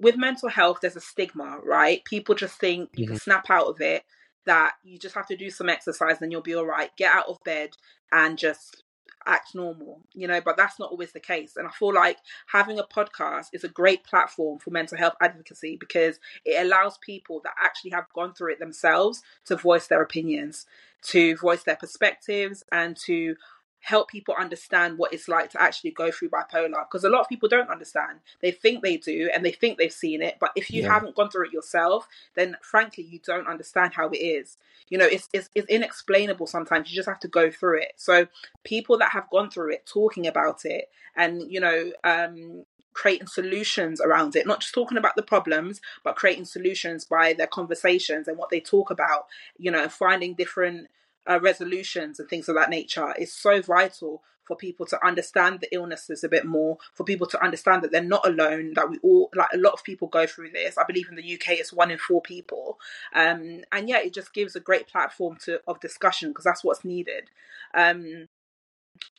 with 0.00 0.16
mental 0.16 0.48
health, 0.48 0.78
there's 0.82 0.96
a 0.96 1.00
stigma, 1.00 1.58
right? 1.64 2.04
People 2.04 2.34
just 2.34 2.58
think 2.58 2.90
you 2.94 3.04
mm-hmm. 3.04 3.12
can 3.12 3.20
snap 3.20 3.48
out 3.50 3.68
of 3.68 3.80
it 3.80 4.02
that 4.46 4.74
you 4.82 4.98
just 4.98 5.14
have 5.14 5.26
to 5.28 5.36
do 5.36 5.50
some 5.50 5.68
exercise 5.68 6.20
and 6.20 6.32
you'll 6.32 6.40
be 6.40 6.54
all 6.54 6.66
right. 6.66 6.90
Get 6.96 7.14
out 7.14 7.28
of 7.28 7.42
bed 7.44 7.70
and 8.10 8.38
just 8.38 8.82
act 9.26 9.54
normal, 9.54 10.00
you 10.14 10.26
know, 10.26 10.40
but 10.40 10.56
that's 10.56 10.78
not 10.78 10.90
always 10.90 11.12
the 11.12 11.20
case. 11.20 11.56
And 11.56 11.66
I 11.66 11.70
feel 11.70 11.94
like 11.94 12.18
having 12.46 12.78
a 12.78 12.84
podcast 12.84 13.48
is 13.52 13.64
a 13.64 13.68
great 13.68 14.04
platform 14.04 14.58
for 14.58 14.70
mental 14.70 14.98
health 14.98 15.14
advocacy 15.20 15.76
because 15.78 16.18
it 16.44 16.60
allows 16.64 16.98
people 16.98 17.40
that 17.44 17.54
actually 17.62 17.92
have 17.92 18.12
gone 18.14 18.34
through 18.34 18.52
it 18.52 18.58
themselves 18.58 19.22
to 19.46 19.56
voice 19.56 19.86
their 19.86 20.02
opinions, 20.02 20.66
to 21.02 21.36
voice 21.36 21.62
their 21.62 21.76
perspectives, 21.76 22.64
and 22.72 22.96
to 22.96 23.36
help 23.82 24.08
people 24.08 24.34
understand 24.38 24.96
what 24.96 25.12
it's 25.12 25.28
like 25.28 25.50
to 25.50 25.60
actually 25.60 25.90
go 25.90 26.10
through 26.10 26.30
bipolar 26.30 26.84
because 26.88 27.04
a 27.04 27.08
lot 27.08 27.20
of 27.20 27.28
people 27.28 27.48
don't 27.48 27.68
understand. 27.68 28.20
They 28.40 28.52
think 28.52 28.82
they 28.82 28.96
do 28.96 29.28
and 29.34 29.44
they 29.44 29.50
think 29.50 29.76
they've 29.76 29.92
seen 29.92 30.22
it 30.22 30.36
but 30.40 30.52
if 30.56 30.70
you 30.70 30.82
yeah. 30.82 30.92
haven't 30.92 31.16
gone 31.16 31.30
through 31.30 31.46
it 31.46 31.52
yourself 31.52 32.08
then 32.34 32.56
frankly 32.62 33.04
you 33.04 33.18
don't 33.24 33.48
understand 33.48 33.94
how 33.94 34.08
it 34.08 34.18
is. 34.18 34.56
You 34.88 34.98
know 34.98 35.06
it's, 35.06 35.28
it's, 35.32 35.50
it's 35.54 35.68
inexplainable 35.68 36.46
sometimes. 36.46 36.90
You 36.90 36.96
just 36.96 37.08
have 37.08 37.20
to 37.20 37.28
go 37.28 37.50
through 37.50 37.80
it. 37.80 37.92
So 37.96 38.28
people 38.64 38.98
that 38.98 39.10
have 39.10 39.28
gone 39.30 39.50
through 39.50 39.72
it 39.72 39.84
talking 39.84 40.26
about 40.26 40.64
it 40.64 40.88
and 41.16 41.42
you 41.50 41.60
know 41.60 41.92
um 42.04 42.64
creating 42.94 43.26
solutions 43.26 44.02
around 44.02 44.36
it 44.36 44.46
not 44.46 44.60
just 44.60 44.74
talking 44.74 44.98
about 44.98 45.16
the 45.16 45.22
problems 45.22 45.80
but 46.04 46.14
creating 46.14 46.44
solutions 46.44 47.06
by 47.06 47.32
their 47.32 47.46
conversations 47.46 48.28
and 48.28 48.36
what 48.36 48.50
they 48.50 48.60
talk 48.60 48.90
about 48.90 49.26
you 49.58 49.70
know 49.70 49.88
finding 49.88 50.34
different 50.34 50.88
uh, 51.28 51.40
resolutions 51.40 52.18
and 52.18 52.28
things 52.28 52.48
of 52.48 52.54
that 52.54 52.70
nature 52.70 53.14
is 53.18 53.32
so 53.32 53.60
vital 53.60 54.22
for 54.44 54.56
people 54.56 54.84
to 54.86 55.06
understand 55.06 55.60
the 55.60 55.72
illnesses 55.72 56.24
a 56.24 56.28
bit 56.28 56.44
more, 56.44 56.76
for 56.94 57.04
people 57.04 57.26
to 57.28 57.42
understand 57.42 57.82
that 57.82 57.92
they're 57.92 58.02
not 58.02 58.26
alone, 58.26 58.72
that 58.74 58.90
we 58.90 58.98
all, 59.02 59.30
like 59.34 59.48
a 59.54 59.58
lot 59.58 59.72
of 59.72 59.84
people 59.84 60.08
go 60.08 60.26
through 60.26 60.50
this. 60.50 60.76
I 60.76 60.84
believe 60.84 61.08
in 61.08 61.14
the 61.14 61.34
UK 61.34 61.50
it's 61.50 61.72
one 61.72 61.90
in 61.90 61.98
four 61.98 62.20
people. 62.20 62.78
Um, 63.14 63.62
and 63.70 63.88
yeah, 63.88 63.98
it 63.98 64.12
just 64.12 64.34
gives 64.34 64.56
a 64.56 64.60
great 64.60 64.88
platform 64.88 65.36
to 65.44 65.60
of 65.66 65.80
discussion 65.80 66.30
because 66.30 66.44
that's 66.44 66.64
what's 66.64 66.84
needed. 66.84 67.30
Um, 67.74 68.28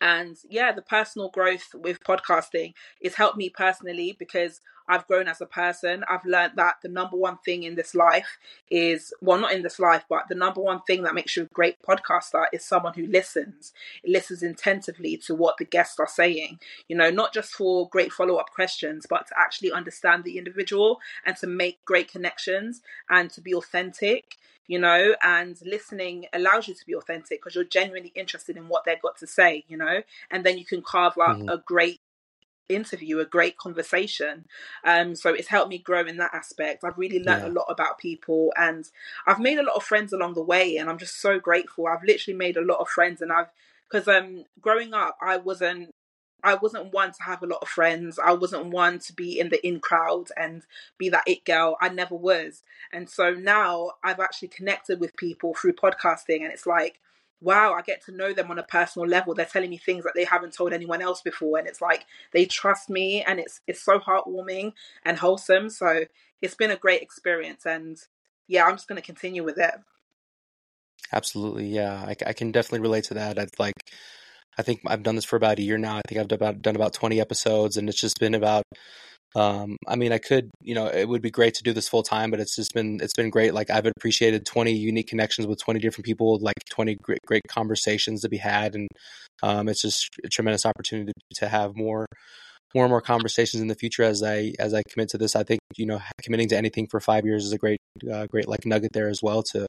and 0.01 0.37
yeah 0.49 0.71
the 0.71 0.81
personal 0.81 1.29
growth 1.29 1.69
with 1.73 2.03
podcasting 2.03 2.73
has 3.03 3.15
helped 3.15 3.37
me 3.37 3.49
personally 3.49 4.15
because 4.17 4.61
i've 4.87 5.07
grown 5.07 5.27
as 5.27 5.39
a 5.39 5.45
person. 5.45 6.03
I've 6.09 6.25
learned 6.25 6.53
that 6.57 6.75
the 6.83 6.89
number 6.89 7.15
one 7.15 7.37
thing 7.45 7.63
in 7.63 7.75
this 7.75 7.95
life 7.95 8.37
is 8.69 9.13
well 9.21 9.39
not 9.39 9.53
in 9.53 9.61
this 9.61 9.79
life 9.79 10.03
but 10.09 10.27
the 10.27 10.35
number 10.35 10.61
one 10.61 10.81
thing 10.85 11.03
that 11.03 11.15
makes 11.15 11.37
you 11.37 11.43
a 11.43 11.53
great 11.53 11.77
podcaster 11.81 12.45
is 12.51 12.65
someone 12.65 12.93
who 12.93 13.07
listens. 13.07 13.71
Listens 14.05 14.43
attentively 14.43 15.17
to 15.25 15.35
what 15.35 15.55
the 15.57 15.65
guests 15.65 15.99
are 15.99 16.07
saying 16.07 16.59
you 16.87 16.97
know 16.97 17.09
not 17.09 17.33
just 17.33 17.51
for 17.53 17.87
great 17.89 18.11
follow-up 18.11 18.49
questions 18.51 19.05
but 19.09 19.27
to 19.27 19.33
actually 19.39 19.71
understand 19.71 20.23
the 20.23 20.37
individual 20.37 20.99
and 21.25 21.37
to 21.37 21.47
make 21.47 21.83
great 21.85 22.11
connections 22.11 22.81
and 23.09 23.29
to 23.31 23.41
be 23.41 23.53
authentic 23.53 24.35
you 24.67 24.79
know, 24.79 25.15
and 25.21 25.59
listening 25.65 26.25
allows 26.33 26.67
you 26.67 26.73
to 26.73 26.85
be 26.85 26.95
authentic 26.95 27.41
because 27.41 27.55
you're 27.55 27.63
genuinely 27.63 28.11
interested 28.15 28.57
in 28.57 28.67
what 28.67 28.85
they've 28.85 29.01
got 29.01 29.17
to 29.17 29.27
say, 29.27 29.65
you 29.67 29.77
know, 29.77 30.01
and 30.31 30.45
then 30.45 30.57
you 30.57 30.65
can 30.65 30.81
carve 30.81 31.13
out 31.21 31.37
mm-hmm. 31.37 31.49
a 31.49 31.57
great 31.57 31.99
interview, 32.69 33.19
a 33.19 33.25
great 33.25 33.57
conversation. 33.57 34.45
Um, 34.83 35.15
so 35.15 35.33
it's 35.33 35.47
helped 35.47 35.69
me 35.69 35.77
grow 35.77 36.05
in 36.05 36.17
that 36.17 36.33
aspect. 36.33 36.83
I've 36.83 36.97
really 36.97 37.21
learned 37.21 37.43
yeah. 37.43 37.49
a 37.49 37.53
lot 37.53 37.65
about 37.69 37.97
people 37.97 38.53
and 38.57 38.89
I've 39.27 39.39
made 39.39 39.59
a 39.59 39.63
lot 39.63 39.75
of 39.75 39.83
friends 39.83 40.13
along 40.13 40.33
the 40.33 40.43
way 40.43 40.77
and 40.77 40.89
I'm 40.89 40.97
just 40.97 41.19
so 41.19 41.39
grateful. 41.39 41.87
I've 41.87 42.03
literally 42.03 42.37
made 42.37 42.57
a 42.57 42.61
lot 42.61 42.79
of 42.79 42.87
friends 42.87 43.21
and 43.21 43.31
I've 43.31 43.47
because 43.91 44.07
um 44.07 44.45
growing 44.59 44.93
up 44.93 45.17
I 45.21 45.37
wasn't 45.37 45.91
I 46.43 46.55
wasn't 46.55 46.93
one 46.93 47.13
to 47.13 47.23
have 47.23 47.41
a 47.41 47.47
lot 47.47 47.59
of 47.61 47.69
friends. 47.69 48.19
I 48.19 48.33
wasn't 48.33 48.67
one 48.67 48.99
to 48.99 49.13
be 49.13 49.39
in 49.39 49.49
the 49.49 49.65
in 49.65 49.79
crowd 49.79 50.29
and 50.35 50.63
be 50.97 51.09
that 51.09 51.23
it 51.25 51.45
girl. 51.45 51.77
I 51.81 51.89
never 51.89 52.15
was. 52.15 52.63
And 52.91 53.09
so 53.09 53.33
now 53.33 53.91
I've 54.03 54.19
actually 54.19 54.49
connected 54.49 54.99
with 54.99 55.15
people 55.15 55.53
through 55.53 55.73
podcasting 55.73 56.41
and 56.43 56.51
it's 56.51 56.67
like, 56.67 56.99
wow, 57.39 57.73
I 57.73 57.81
get 57.81 58.03
to 58.05 58.11
know 58.11 58.33
them 58.33 58.51
on 58.51 58.59
a 58.59 58.63
personal 58.63 59.07
level. 59.07 59.33
They're 59.33 59.45
telling 59.45 59.69
me 59.69 59.77
things 59.77 60.03
that 60.03 60.13
they 60.15 60.25
haven't 60.25 60.53
told 60.53 60.73
anyone 60.73 61.01
else 61.01 61.21
before. 61.21 61.57
And 61.57 61.67
it's 61.67 61.81
like 61.81 62.05
they 62.31 62.45
trust 62.45 62.89
me 62.89 63.21
and 63.21 63.39
it's 63.39 63.61
it's 63.67 63.81
so 63.81 63.99
heartwarming 63.99 64.73
and 65.05 65.17
wholesome. 65.17 65.69
So 65.69 66.05
it's 66.41 66.55
been 66.55 66.71
a 66.71 66.77
great 66.77 67.01
experience 67.01 67.65
and 67.65 67.97
yeah, 68.47 68.65
I'm 68.65 68.75
just 68.75 68.87
gonna 68.87 69.01
continue 69.01 69.43
with 69.43 69.57
it. 69.57 69.75
Absolutely, 71.11 71.67
yeah. 71.67 72.03
I, 72.07 72.15
I 72.25 72.33
can 72.33 72.51
definitely 72.51 72.79
relate 72.79 73.05
to 73.05 73.13
that. 73.15 73.37
I'd 73.37 73.59
like 73.59 73.91
I 74.57 74.61
think 74.61 74.81
I've 74.87 75.03
done 75.03 75.15
this 75.15 75.25
for 75.25 75.35
about 75.35 75.59
a 75.59 75.63
year 75.63 75.77
now. 75.77 75.97
I 75.97 76.01
think 76.07 76.19
I've 76.19 76.27
done 76.27 76.37
about, 76.37 76.61
done 76.61 76.75
about 76.75 76.93
20 76.93 77.19
episodes, 77.19 77.77
and 77.77 77.89
it's 77.89 77.99
just 77.99 78.19
been 78.19 78.35
about. 78.35 78.63
Um, 79.35 79.77
I 79.87 79.95
mean, 79.95 80.11
I 80.11 80.19
could, 80.19 80.51
you 80.61 80.75
know, 80.75 80.85
it 80.87 81.07
would 81.07 81.21
be 81.23 81.31
great 81.31 81.55
to 81.55 81.63
do 81.63 81.73
this 81.73 81.89
full 81.89 82.03
time, 82.03 82.29
but 82.29 82.39
it's 82.39 82.55
just 82.55 82.73
been, 82.73 82.99
it's 83.01 83.15
been 83.15 83.31
great. 83.31 83.53
Like 83.55 83.71
I've 83.71 83.87
appreciated 83.87 84.45
20 84.45 84.71
unique 84.73 85.07
connections 85.07 85.47
with 85.47 85.59
20 85.59 85.79
different 85.79 86.05
people, 86.05 86.37
like 86.39 86.53
20 86.69 86.95
great, 87.01 87.19
great 87.25 87.41
conversations 87.47 88.21
to 88.21 88.29
be 88.29 88.37
had. 88.37 88.75
And, 88.75 88.87
um, 89.41 89.69
it's 89.69 89.81
just 89.81 90.09
a 90.23 90.29
tremendous 90.29 90.67
opportunity 90.67 91.13
to 91.35 91.47
have 91.49 91.75
more, 91.75 92.05
more 92.75 92.85
and 92.85 92.91
more 92.91 93.01
conversations 93.01 93.59
in 93.61 93.67
the 93.69 93.75
future 93.75 94.03
as 94.03 94.21
I, 94.21 94.53
as 94.59 94.73
I 94.75 94.83
commit 94.87 95.09
to 95.09 95.17
this. 95.17 95.35
I 95.35 95.43
think, 95.43 95.61
you 95.77 95.87
know, 95.87 95.99
committing 96.21 96.49
to 96.49 96.57
anything 96.57 96.87
for 96.91 96.99
five 96.99 97.25
years 97.25 97.43
is 97.43 97.53
a 97.53 97.57
great, 97.57 97.79
uh, 98.11 98.25
great 98.27 98.47
like 98.47 98.65
nugget 98.65 98.93
there 98.93 99.09
as 99.09 99.21
well 99.21 99.43
to 99.43 99.67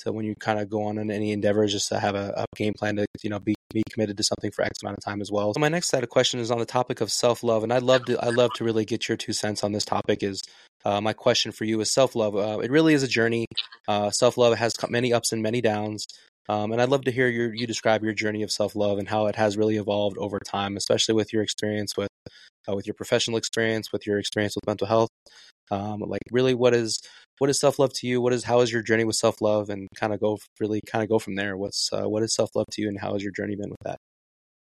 to 0.00 0.12
when 0.12 0.24
you 0.24 0.34
kind 0.34 0.58
of 0.58 0.68
go 0.68 0.84
on 0.84 0.98
in 0.98 1.10
any 1.10 1.32
endeavors, 1.32 1.72
just 1.72 1.88
to 1.88 1.98
have 1.98 2.14
a, 2.14 2.32
a 2.36 2.44
game 2.56 2.72
plan 2.76 2.96
to 2.96 3.06
you 3.22 3.30
know 3.30 3.38
be 3.38 3.54
be 3.72 3.82
committed 3.90 4.16
to 4.16 4.22
something 4.22 4.50
for 4.50 4.64
X 4.64 4.82
amount 4.82 4.98
of 4.98 5.04
time 5.04 5.20
as 5.20 5.30
well. 5.30 5.52
So 5.52 5.60
my 5.60 5.68
next 5.68 5.88
set 5.88 6.02
of 6.02 6.08
questions 6.08 6.42
is 6.42 6.50
on 6.50 6.58
the 6.58 6.66
topic 6.66 7.00
of 7.00 7.10
self 7.10 7.42
love, 7.42 7.62
and 7.62 7.72
I'd 7.72 7.82
love 7.82 8.04
to 8.06 8.18
I 8.18 8.30
love 8.30 8.52
to 8.56 8.64
really 8.64 8.84
get 8.84 9.08
your 9.08 9.16
two 9.16 9.32
cents 9.32 9.64
on 9.64 9.72
this 9.72 9.84
topic. 9.84 10.22
Is 10.22 10.40
uh, 10.84 11.00
my 11.00 11.12
question 11.12 11.52
for 11.52 11.64
you 11.64 11.80
is 11.80 11.92
self 11.92 12.14
love? 12.14 12.36
Uh, 12.36 12.60
it 12.60 12.70
really 12.70 12.94
is 12.94 13.02
a 13.02 13.08
journey. 13.08 13.46
Uh, 13.88 14.10
self 14.10 14.38
love 14.38 14.56
has 14.56 14.74
many 14.88 15.12
ups 15.12 15.32
and 15.32 15.42
many 15.42 15.60
downs. 15.60 16.06
Um, 16.46 16.72
and 16.72 16.82
I'd 16.82 16.90
love 16.90 17.04
to 17.04 17.10
hear 17.10 17.26
your, 17.28 17.54
you 17.54 17.66
describe 17.66 18.04
your 18.04 18.12
journey 18.12 18.42
of 18.42 18.50
self 18.50 18.76
love 18.76 18.98
and 18.98 19.08
how 19.08 19.26
it 19.26 19.36
has 19.36 19.56
really 19.56 19.76
evolved 19.76 20.18
over 20.18 20.38
time, 20.38 20.76
especially 20.76 21.14
with 21.14 21.32
your 21.32 21.42
experience 21.42 21.96
with 21.96 22.10
uh, 22.68 22.74
with 22.74 22.86
your 22.86 22.94
professional 22.94 23.36
experience, 23.36 23.92
with 23.92 24.06
your 24.06 24.18
experience 24.18 24.54
with 24.54 24.66
mental 24.66 24.86
health. 24.86 25.08
Um, 25.70 26.00
like, 26.00 26.22
really, 26.30 26.54
what 26.54 26.74
is 26.74 27.00
what 27.38 27.50
is 27.50 27.58
self 27.58 27.78
love 27.78 27.92
to 27.94 28.06
you? 28.06 28.20
What 28.20 28.32
is 28.32 28.44
how 28.44 28.60
is 28.60 28.72
your 28.72 28.82
journey 28.82 29.04
with 29.04 29.16
self 29.16 29.40
love, 29.40 29.70
and 29.70 29.88
kind 29.96 30.12
of 30.12 30.20
go 30.20 30.38
really 30.60 30.80
kind 30.86 31.02
of 31.02 31.08
go 31.08 31.18
from 31.18 31.36
there. 31.36 31.56
What's 31.56 31.90
uh, 31.92 32.08
what 32.08 32.22
is 32.22 32.34
self 32.34 32.50
love 32.54 32.66
to 32.72 32.82
you, 32.82 32.88
and 32.88 32.98
how 32.98 33.12
has 33.14 33.22
your 33.22 33.32
journey 33.32 33.56
been 33.56 33.70
with 33.70 33.80
that? 33.84 33.98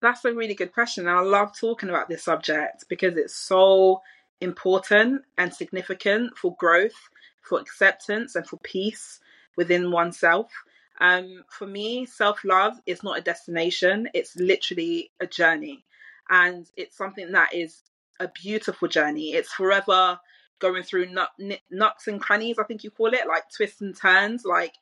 That's 0.01 0.25
a 0.25 0.33
really 0.33 0.53
good 0.53 0.73
question. 0.73 1.07
And 1.07 1.17
I 1.17 1.21
love 1.21 1.57
talking 1.57 1.89
about 1.89 2.09
this 2.09 2.23
subject 2.23 2.85
because 2.89 3.15
it's 3.17 3.35
so 3.35 4.01
important 4.41 5.21
and 5.37 5.53
significant 5.53 6.37
for 6.37 6.55
growth, 6.57 7.09
for 7.41 7.59
acceptance, 7.59 8.35
and 8.35 8.45
for 8.45 8.57
peace 8.57 9.19
within 9.55 9.91
oneself. 9.91 10.51
Um, 10.99 11.43
for 11.49 11.65
me, 11.65 12.05
self 12.05 12.43
love 12.43 12.79
is 12.85 13.03
not 13.03 13.17
a 13.17 13.21
destination, 13.21 14.09
it's 14.13 14.35
literally 14.35 15.11
a 15.19 15.27
journey. 15.27 15.85
And 16.29 16.69
it's 16.77 16.97
something 16.97 17.31
that 17.31 17.53
is 17.53 17.81
a 18.19 18.27
beautiful 18.27 18.87
journey. 18.87 19.33
It's 19.33 19.51
forever 19.51 20.19
going 20.63 20.81
through 20.81 21.11
nut, 21.11 21.29
nuts 21.69 22.07
and 22.07 22.21
crannies, 22.21 22.57
I 22.57 22.63
think 22.63 22.83
you 22.83 22.89
call 22.89 23.13
it, 23.13 23.27
like 23.27 23.43
twists 23.55 23.81
and 23.81 23.95
turns. 23.95 24.45
Like 24.45 24.73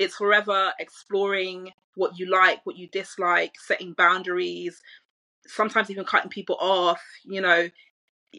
it's 0.00 0.16
forever 0.16 0.72
exploring 0.80 1.70
what 1.94 2.18
you 2.18 2.26
like, 2.26 2.60
what 2.66 2.76
you 2.76 2.88
dislike, 2.88 3.54
setting 3.56 3.92
boundaries, 3.92 4.82
sometimes 5.46 5.90
even 5.90 6.04
cutting 6.04 6.28
people 6.28 6.56
off, 6.60 7.00
you 7.24 7.40
know, 7.40 7.70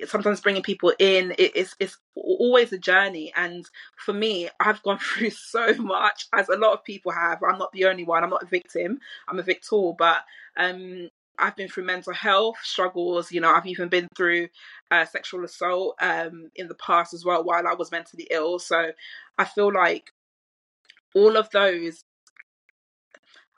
sometimes 0.05 0.41
bringing 0.41 0.61
people 0.61 0.93
in 0.99 1.31
it, 1.39 1.51
it's 1.55 1.73
it's 1.79 1.97
always 2.15 2.73
a 2.73 2.77
journey. 2.77 3.31
And 3.35 3.65
for 4.05 4.13
me 4.13 4.49
i've 4.59 4.83
gone 4.83 4.99
through 5.01 5.31
so 5.31 5.73
much 5.75 6.27
as 6.33 6.49
a 6.49 6.57
lot 6.57 6.73
of 6.73 6.83
people 6.83 7.13
have. 7.13 7.41
I'm 7.41 7.57
not 7.57 7.71
the 7.71 7.85
only 7.85 8.03
one. 8.03 8.23
I'm 8.23 8.29
not 8.29 8.43
a 8.43 8.47
victim. 8.47 8.99
I'm 9.29 9.39
a 9.39 9.43
victor 9.43 9.93
but 9.97 10.19
um 10.57 11.09
I've 11.39 11.55
been 11.55 11.69
through 11.69 11.85
mental 11.85 12.13
health 12.13 12.57
struggles. 12.63 13.31
You 13.31 13.41
know, 13.41 13.53
I've 13.53 13.65
even 13.67 13.89
been 13.89 14.07
through 14.15 14.49
uh, 14.91 15.05
sexual 15.05 15.43
assault 15.43 15.95
um, 16.01 16.51
in 16.55 16.67
the 16.67 16.75
past 16.75 17.13
as 17.13 17.25
well 17.25 17.43
while 17.43 17.67
I 17.67 17.73
was 17.73 17.91
mentally 17.91 18.27
ill. 18.29 18.59
So 18.59 18.91
I 19.37 19.45
feel 19.45 19.73
like 19.73 20.11
all 21.15 21.37
of 21.37 21.49
those 21.51 22.03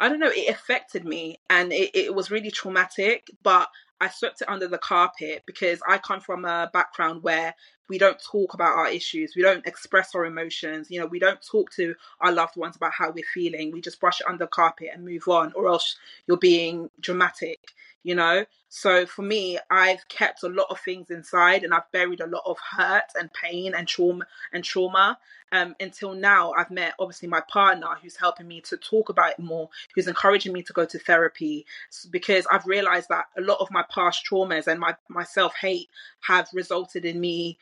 I 0.02 0.10
don't 0.10 0.20
know, 0.20 0.32
it 0.34 0.50
affected 0.50 1.06
me 1.06 1.40
and 1.48 1.72
it, 1.72 1.92
it 1.94 2.16
was 2.16 2.32
really 2.32 2.50
traumatic, 2.50 3.30
but 3.44 3.70
I 4.02 4.10
swept 4.10 4.42
it 4.42 4.50
under 4.50 4.68
the 4.68 4.80
carpet 4.80 5.44
because 5.46 5.80
I 5.88 6.00
come 6.00 6.22
from 6.22 6.44
a 6.44 6.72
background 6.74 7.22
where 7.22 7.54
we 7.92 7.98
don't 7.98 8.24
talk 8.24 8.54
about 8.54 8.78
our 8.78 8.88
issues, 8.88 9.34
we 9.36 9.42
don't 9.42 9.68
express 9.68 10.16
our 10.16 10.26
emotions, 10.26 10.90
you 10.90 10.98
know, 10.98 11.06
we 11.06 11.20
don't 11.20 11.46
talk 11.46 11.70
to 11.72 11.94
our 12.22 12.32
loved 12.32 12.56
ones 12.56 12.78
about 12.78 12.94
how 12.94 13.12
we're 13.12 13.26
feeling. 13.34 13.70
We 13.70 13.82
just 13.82 14.00
brush 14.00 14.22
it 14.22 14.28
under 14.28 14.46
the 14.46 14.48
carpet 14.48 14.92
and 14.94 15.04
move 15.04 15.28
on, 15.28 15.52
or 15.58 15.68
else 15.68 15.98
you're 16.26 16.38
being 16.38 16.90
dramatic, 17.02 17.60
you 18.04 18.16
know. 18.16 18.46
So 18.70 19.06
for 19.06 19.24
me, 19.24 19.60
I've 19.70 20.08
kept 20.08 20.44
a 20.44 20.48
lot 20.48 20.68
of 20.70 20.80
things 20.80 21.12
inside 21.12 21.66
and 21.66 21.74
I've 21.74 21.92
buried 21.92 22.22
a 22.22 22.28
lot 22.28 22.44
of 22.46 22.58
hurt 22.78 23.12
and 23.20 23.30
pain 23.34 23.76
and 23.76 23.86
trauma 23.90 24.26
and 24.54 24.64
trauma 24.64 25.18
um, 25.52 25.76
until 25.80 26.14
now, 26.14 26.54
I've 26.54 26.72
met 26.72 26.94
obviously 26.98 27.28
my 27.28 27.42
partner 27.42 27.88
who's 28.02 28.16
helping 28.16 28.48
me 28.48 28.62
to 28.62 28.78
talk 28.78 29.10
about 29.10 29.32
it 29.32 29.40
more, 29.40 29.70
who's 29.94 30.08
encouraging 30.08 30.54
me 30.54 30.64
to 30.64 30.74
go 30.74 30.86
to 30.86 31.00
therapy 31.00 31.66
because 32.10 32.48
I've 32.50 32.66
realized 32.66 33.10
that 33.10 33.26
a 33.38 33.42
lot 33.42 33.60
of 33.60 33.70
my 33.70 33.84
past 33.94 34.26
traumas 34.26 34.68
and 34.68 34.80
my, 34.80 34.96
my 35.10 35.24
self 35.24 35.54
hate 35.56 35.90
have 36.22 36.48
resulted 36.54 37.04
in 37.04 37.20
me 37.20 37.58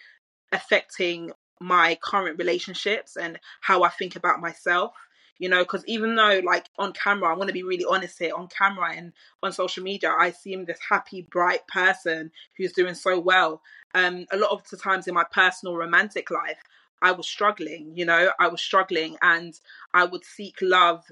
affecting 0.52 1.32
my 1.62 1.98
current 2.02 2.38
relationships 2.38 3.18
and 3.18 3.40
how 3.62 3.84
I 3.84 3.90
think 3.90 4.16
about 4.16 4.40
myself 4.40 4.94
you 5.40 5.50
know 5.50 5.64
because 5.64 5.84
even 5.88 6.16
though 6.16 6.42
like 6.46 6.68
on 6.78 6.94
camera 6.94 7.34
i 7.34 7.38
want 7.38 7.48
to 7.48 7.54
be 7.54 7.64
really 7.64 7.86
honest 7.90 8.20
here 8.20 8.36
on 8.36 8.48
camera 8.48 8.94
and 8.96 9.14
on 9.42 9.52
social 9.52 9.84
media 9.84 10.14
i 10.20 10.30
seem 10.30 10.66
this 10.66 10.80
happy 10.88 11.26
bright 11.32 11.66
person 11.68 12.30
who's 12.58 12.74
doing 12.74 12.94
so 12.94 13.20
well. 13.20 13.62
Um 13.96 14.28
a 14.32 14.38
lot 14.38 14.52
of 14.52 14.70
the 14.70 14.78
times 14.78 15.08
in 15.08 15.16
my 15.16 15.26
personal 15.32 15.76
romantic 15.76 16.30
life 16.30 16.62
I 17.02 17.14
was 17.14 17.30
struggling, 17.30 17.94
you 17.96 18.04
know, 18.04 18.32
I 18.42 18.50
was 18.50 18.62
struggling 18.62 19.16
and 19.22 19.58
I 19.94 20.04
would 20.04 20.26
seek 20.26 20.58
love 20.62 21.06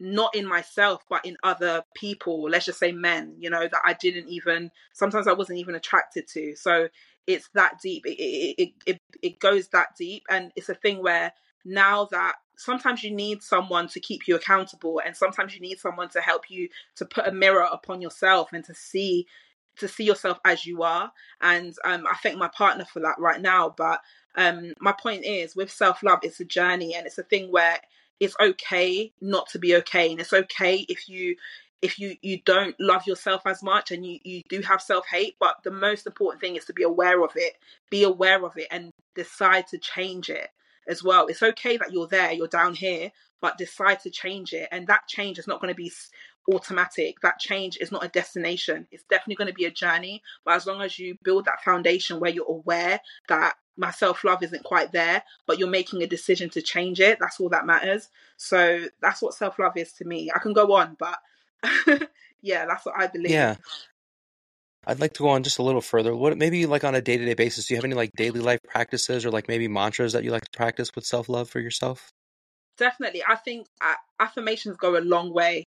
not 0.00 0.34
in 0.34 0.46
myself 0.46 1.04
but 1.08 1.24
in 1.24 1.36
other 1.42 1.84
people 1.94 2.48
let's 2.48 2.64
just 2.64 2.78
say 2.78 2.90
men 2.90 3.34
you 3.38 3.50
know 3.50 3.68
that 3.68 3.82
i 3.84 3.92
didn't 3.92 4.26
even 4.28 4.70
sometimes 4.94 5.28
i 5.28 5.32
wasn't 5.32 5.58
even 5.58 5.74
attracted 5.74 6.26
to. 6.26 6.56
So 6.56 6.88
it's 7.34 7.48
that 7.54 7.80
deep. 7.82 8.04
It 8.06 8.54
it, 8.58 8.72
it, 8.86 8.98
it 9.22 9.38
goes 9.40 9.68
that 9.68 9.96
deep. 9.96 10.24
And 10.30 10.52
it's 10.56 10.68
a 10.68 10.74
thing 10.74 11.02
where 11.02 11.32
now 11.64 12.06
that 12.06 12.36
sometimes 12.56 13.02
you 13.02 13.10
need 13.10 13.42
someone 13.42 13.88
to 13.88 14.00
keep 14.00 14.28
you 14.28 14.34
accountable 14.36 15.00
and 15.04 15.16
sometimes 15.16 15.54
you 15.54 15.60
need 15.60 15.78
someone 15.78 16.08
to 16.10 16.20
help 16.20 16.50
you 16.50 16.68
to 16.96 17.04
put 17.04 17.26
a 17.26 17.32
mirror 17.32 17.66
upon 17.70 18.00
yourself 18.02 18.50
and 18.52 18.64
to 18.64 18.74
see 18.74 19.26
to 19.78 19.88
see 19.88 20.04
yourself 20.04 20.38
as 20.44 20.66
you 20.66 20.82
are. 20.82 21.10
And 21.40 21.74
um, 21.84 22.06
i 22.10 22.16
thank 22.22 22.36
my 22.36 22.48
partner 22.48 22.84
for 22.84 23.00
that 23.00 23.18
right 23.18 23.40
now. 23.40 23.74
But 23.74 24.00
um, 24.36 24.74
my 24.80 24.92
point 24.92 25.24
is 25.24 25.56
with 25.56 25.70
self 25.70 26.02
love, 26.02 26.20
it's 26.22 26.40
a 26.40 26.44
journey 26.44 26.94
and 26.94 27.06
it's 27.06 27.18
a 27.18 27.22
thing 27.22 27.50
where 27.50 27.78
it's 28.20 28.36
okay 28.38 29.12
not 29.20 29.48
to 29.48 29.58
be 29.58 29.74
okay, 29.76 30.10
and 30.10 30.20
it's 30.20 30.34
okay 30.34 30.84
if 30.88 31.08
you 31.08 31.36
if 31.82 31.98
you 31.98 32.16
you 32.22 32.40
don't 32.44 32.76
love 32.78 33.06
yourself 33.06 33.42
as 33.46 33.62
much 33.62 33.90
and 33.90 34.04
you 34.04 34.18
you 34.22 34.42
do 34.48 34.60
have 34.62 34.82
self 34.82 35.06
hate. 35.06 35.36
But 35.40 35.56
the 35.64 35.70
most 35.70 36.06
important 36.06 36.40
thing 36.40 36.56
is 36.56 36.64
to 36.66 36.72
be 36.72 36.82
aware 36.82 37.22
of 37.22 37.32
it, 37.36 37.54
be 37.90 38.02
aware 38.02 38.44
of 38.44 38.56
it, 38.56 38.68
and 38.70 38.90
decide 39.14 39.66
to 39.68 39.78
change 39.78 40.28
it 40.28 40.48
as 40.88 41.02
well. 41.02 41.26
It's 41.26 41.42
okay 41.42 41.76
that 41.76 41.92
you're 41.92 42.06
there, 42.06 42.32
you're 42.32 42.48
down 42.48 42.74
here, 42.74 43.12
but 43.40 43.58
decide 43.58 44.00
to 44.00 44.10
change 44.10 44.52
it, 44.52 44.68
and 44.70 44.86
that 44.88 45.08
change 45.08 45.38
is 45.38 45.46
not 45.46 45.60
going 45.60 45.72
to 45.72 45.76
be 45.76 45.92
automatic. 46.52 47.20
That 47.20 47.38
change 47.38 47.78
is 47.80 47.92
not 47.92 48.04
a 48.04 48.08
destination. 48.08 48.86
It's 48.90 49.04
definitely 49.04 49.36
going 49.36 49.48
to 49.48 49.54
be 49.54 49.66
a 49.66 49.70
journey. 49.70 50.22
But 50.44 50.54
as 50.54 50.66
long 50.66 50.82
as 50.82 50.98
you 50.98 51.16
build 51.22 51.44
that 51.44 51.62
foundation 51.62 52.20
where 52.20 52.30
you're 52.30 52.48
aware 52.48 53.00
that 53.28 53.54
my 53.76 53.90
self 53.90 54.24
love 54.24 54.42
isn't 54.42 54.64
quite 54.64 54.92
there, 54.92 55.22
but 55.46 55.58
you're 55.58 55.68
making 55.68 56.02
a 56.02 56.06
decision 56.06 56.50
to 56.50 56.62
change 56.62 57.00
it, 57.00 57.18
that's 57.20 57.40
all 57.40 57.48
that 57.50 57.66
matters. 57.66 58.08
So 58.36 58.86
that's 59.00 59.22
what 59.22 59.34
self 59.34 59.58
love 59.58 59.76
is 59.76 59.92
to 59.94 60.04
me. 60.04 60.30
I 60.34 60.38
can 60.38 60.52
go 60.52 60.74
on, 60.74 60.96
but 60.98 61.18
yeah, 62.42 62.66
that's 62.66 62.86
what 62.86 62.94
I 62.96 63.06
believe. 63.06 63.30
Yeah. 63.30 63.56
I'd 64.86 65.00
like 65.00 65.12
to 65.14 65.22
go 65.22 65.28
on 65.28 65.42
just 65.42 65.58
a 65.58 65.62
little 65.62 65.82
further. 65.82 66.16
What 66.16 66.36
maybe 66.38 66.64
like 66.66 66.84
on 66.84 66.94
a 66.94 67.02
day 67.02 67.18
to 67.18 67.24
day 67.24 67.34
basis, 67.34 67.66
do 67.66 67.74
you 67.74 67.78
have 67.78 67.84
any 67.84 67.94
like 67.94 68.12
daily 68.16 68.40
life 68.40 68.60
practices 68.66 69.26
or 69.26 69.30
like 69.30 69.46
maybe 69.46 69.68
mantras 69.68 70.14
that 70.14 70.24
you 70.24 70.30
like 70.30 70.44
to 70.44 70.56
practice 70.56 70.94
with 70.94 71.04
self 71.04 71.28
love 71.28 71.50
for 71.50 71.60
yourself? 71.60 72.10
Definitely. 72.78 73.22
I 73.28 73.36
think 73.36 73.66
affirmations 74.18 74.78
go 74.78 74.96
a 74.96 75.00
long 75.00 75.34
way 75.34 75.66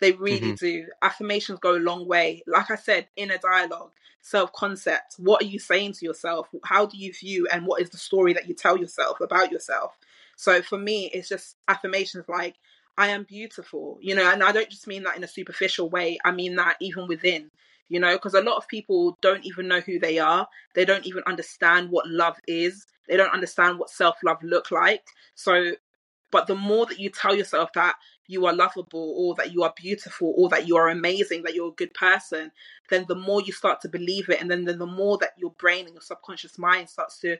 they 0.00 0.12
really 0.12 0.52
mm-hmm. 0.52 0.54
do. 0.54 0.86
Affirmations 1.02 1.60
go 1.60 1.76
a 1.76 1.78
long 1.78 2.06
way. 2.06 2.42
Like 2.46 2.70
I 2.70 2.76
said, 2.76 3.08
inner 3.16 3.38
dialogue, 3.38 3.92
self 4.22 4.52
concept. 4.52 5.14
What 5.18 5.42
are 5.42 5.46
you 5.46 5.58
saying 5.58 5.92
to 5.94 6.06
yourself? 6.06 6.48
How 6.64 6.86
do 6.86 6.96
you 6.96 7.12
view 7.12 7.46
and 7.52 7.66
what 7.66 7.82
is 7.82 7.90
the 7.90 7.98
story 7.98 8.32
that 8.32 8.48
you 8.48 8.54
tell 8.54 8.78
yourself 8.78 9.20
about 9.20 9.52
yourself? 9.52 9.96
So 10.36 10.62
for 10.62 10.78
me, 10.78 11.10
it's 11.12 11.28
just 11.28 11.56
affirmations 11.68 12.24
like, 12.28 12.56
I 12.96 13.08
am 13.08 13.24
beautiful, 13.24 13.98
you 14.00 14.14
know, 14.14 14.30
and 14.30 14.42
I 14.42 14.52
don't 14.52 14.70
just 14.70 14.86
mean 14.86 15.04
that 15.04 15.16
in 15.16 15.24
a 15.24 15.28
superficial 15.28 15.88
way. 15.88 16.18
I 16.24 16.32
mean 16.32 16.56
that 16.56 16.76
even 16.80 17.06
within, 17.08 17.50
you 17.88 17.98
know, 17.98 18.12
because 18.14 18.34
a 18.34 18.42
lot 18.42 18.56
of 18.56 18.68
people 18.68 19.18
don't 19.22 19.44
even 19.44 19.68
know 19.68 19.80
who 19.80 19.98
they 19.98 20.18
are. 20.18 20.46
They 20.74 20.84
don't 20.84 21.06
even 21.06 21.22
understand 21.26 21.90
what 21.90 22.08
love 22.08 22.36
is. 22.46 22.86
They 23.08 23.16
don't 23.16 23.32
understand 23.32 23.78
what 23.78 23.90
self 23.90 24.16
love 24.24 24.38
look 24.42 24.70
like. 24.70 25.02
So, 25.34 25.72
but 26.30 26.46
the 26.46 26.54
more 26.54 26.86
that 26.86 27.00
you 27.00 27.10
tell 27.10 27.34
yourself 27.34 27.72
that 27.74 27.96
you 28.28 28.46
are 28.46 28.54
lovable 28.54 29.14
or 29.18 29.34
that 29.34 29.52
you 29.52 29.64
are 29.64 29.74
beautiful 29.76 30.32
or 30.36 30.48
that 30.50 30.68
you 30.68 30.76
are 30.76 30.88
amazing, 30.88 31.42
that 31.42 31.54
you're 31.54 31.70
a 31.70 31.72
good 31.72 31.92
person, 31.94 32.52
then 32.88 33.04
the 33.08 33.16
more 33.16 33.40
you 33.40 33.52
start 33.52 33.80
to 33.80 33.88
believe 33.88 34.28
it. 34.28 34.40
And 34.40 34.48
then, 34.48 34.64
then 34.64 34.78
the 34.78 34.86
more 34.86 35.18
that 35.18 35.32
your 35.36 35.50
brain 35.58 35.86
and 35.86 35.94
your 35.94 36.02
subconscious 36.02 36.56
mind 36.56 36.88
starts 36.88 37.18
to 37.20 37.38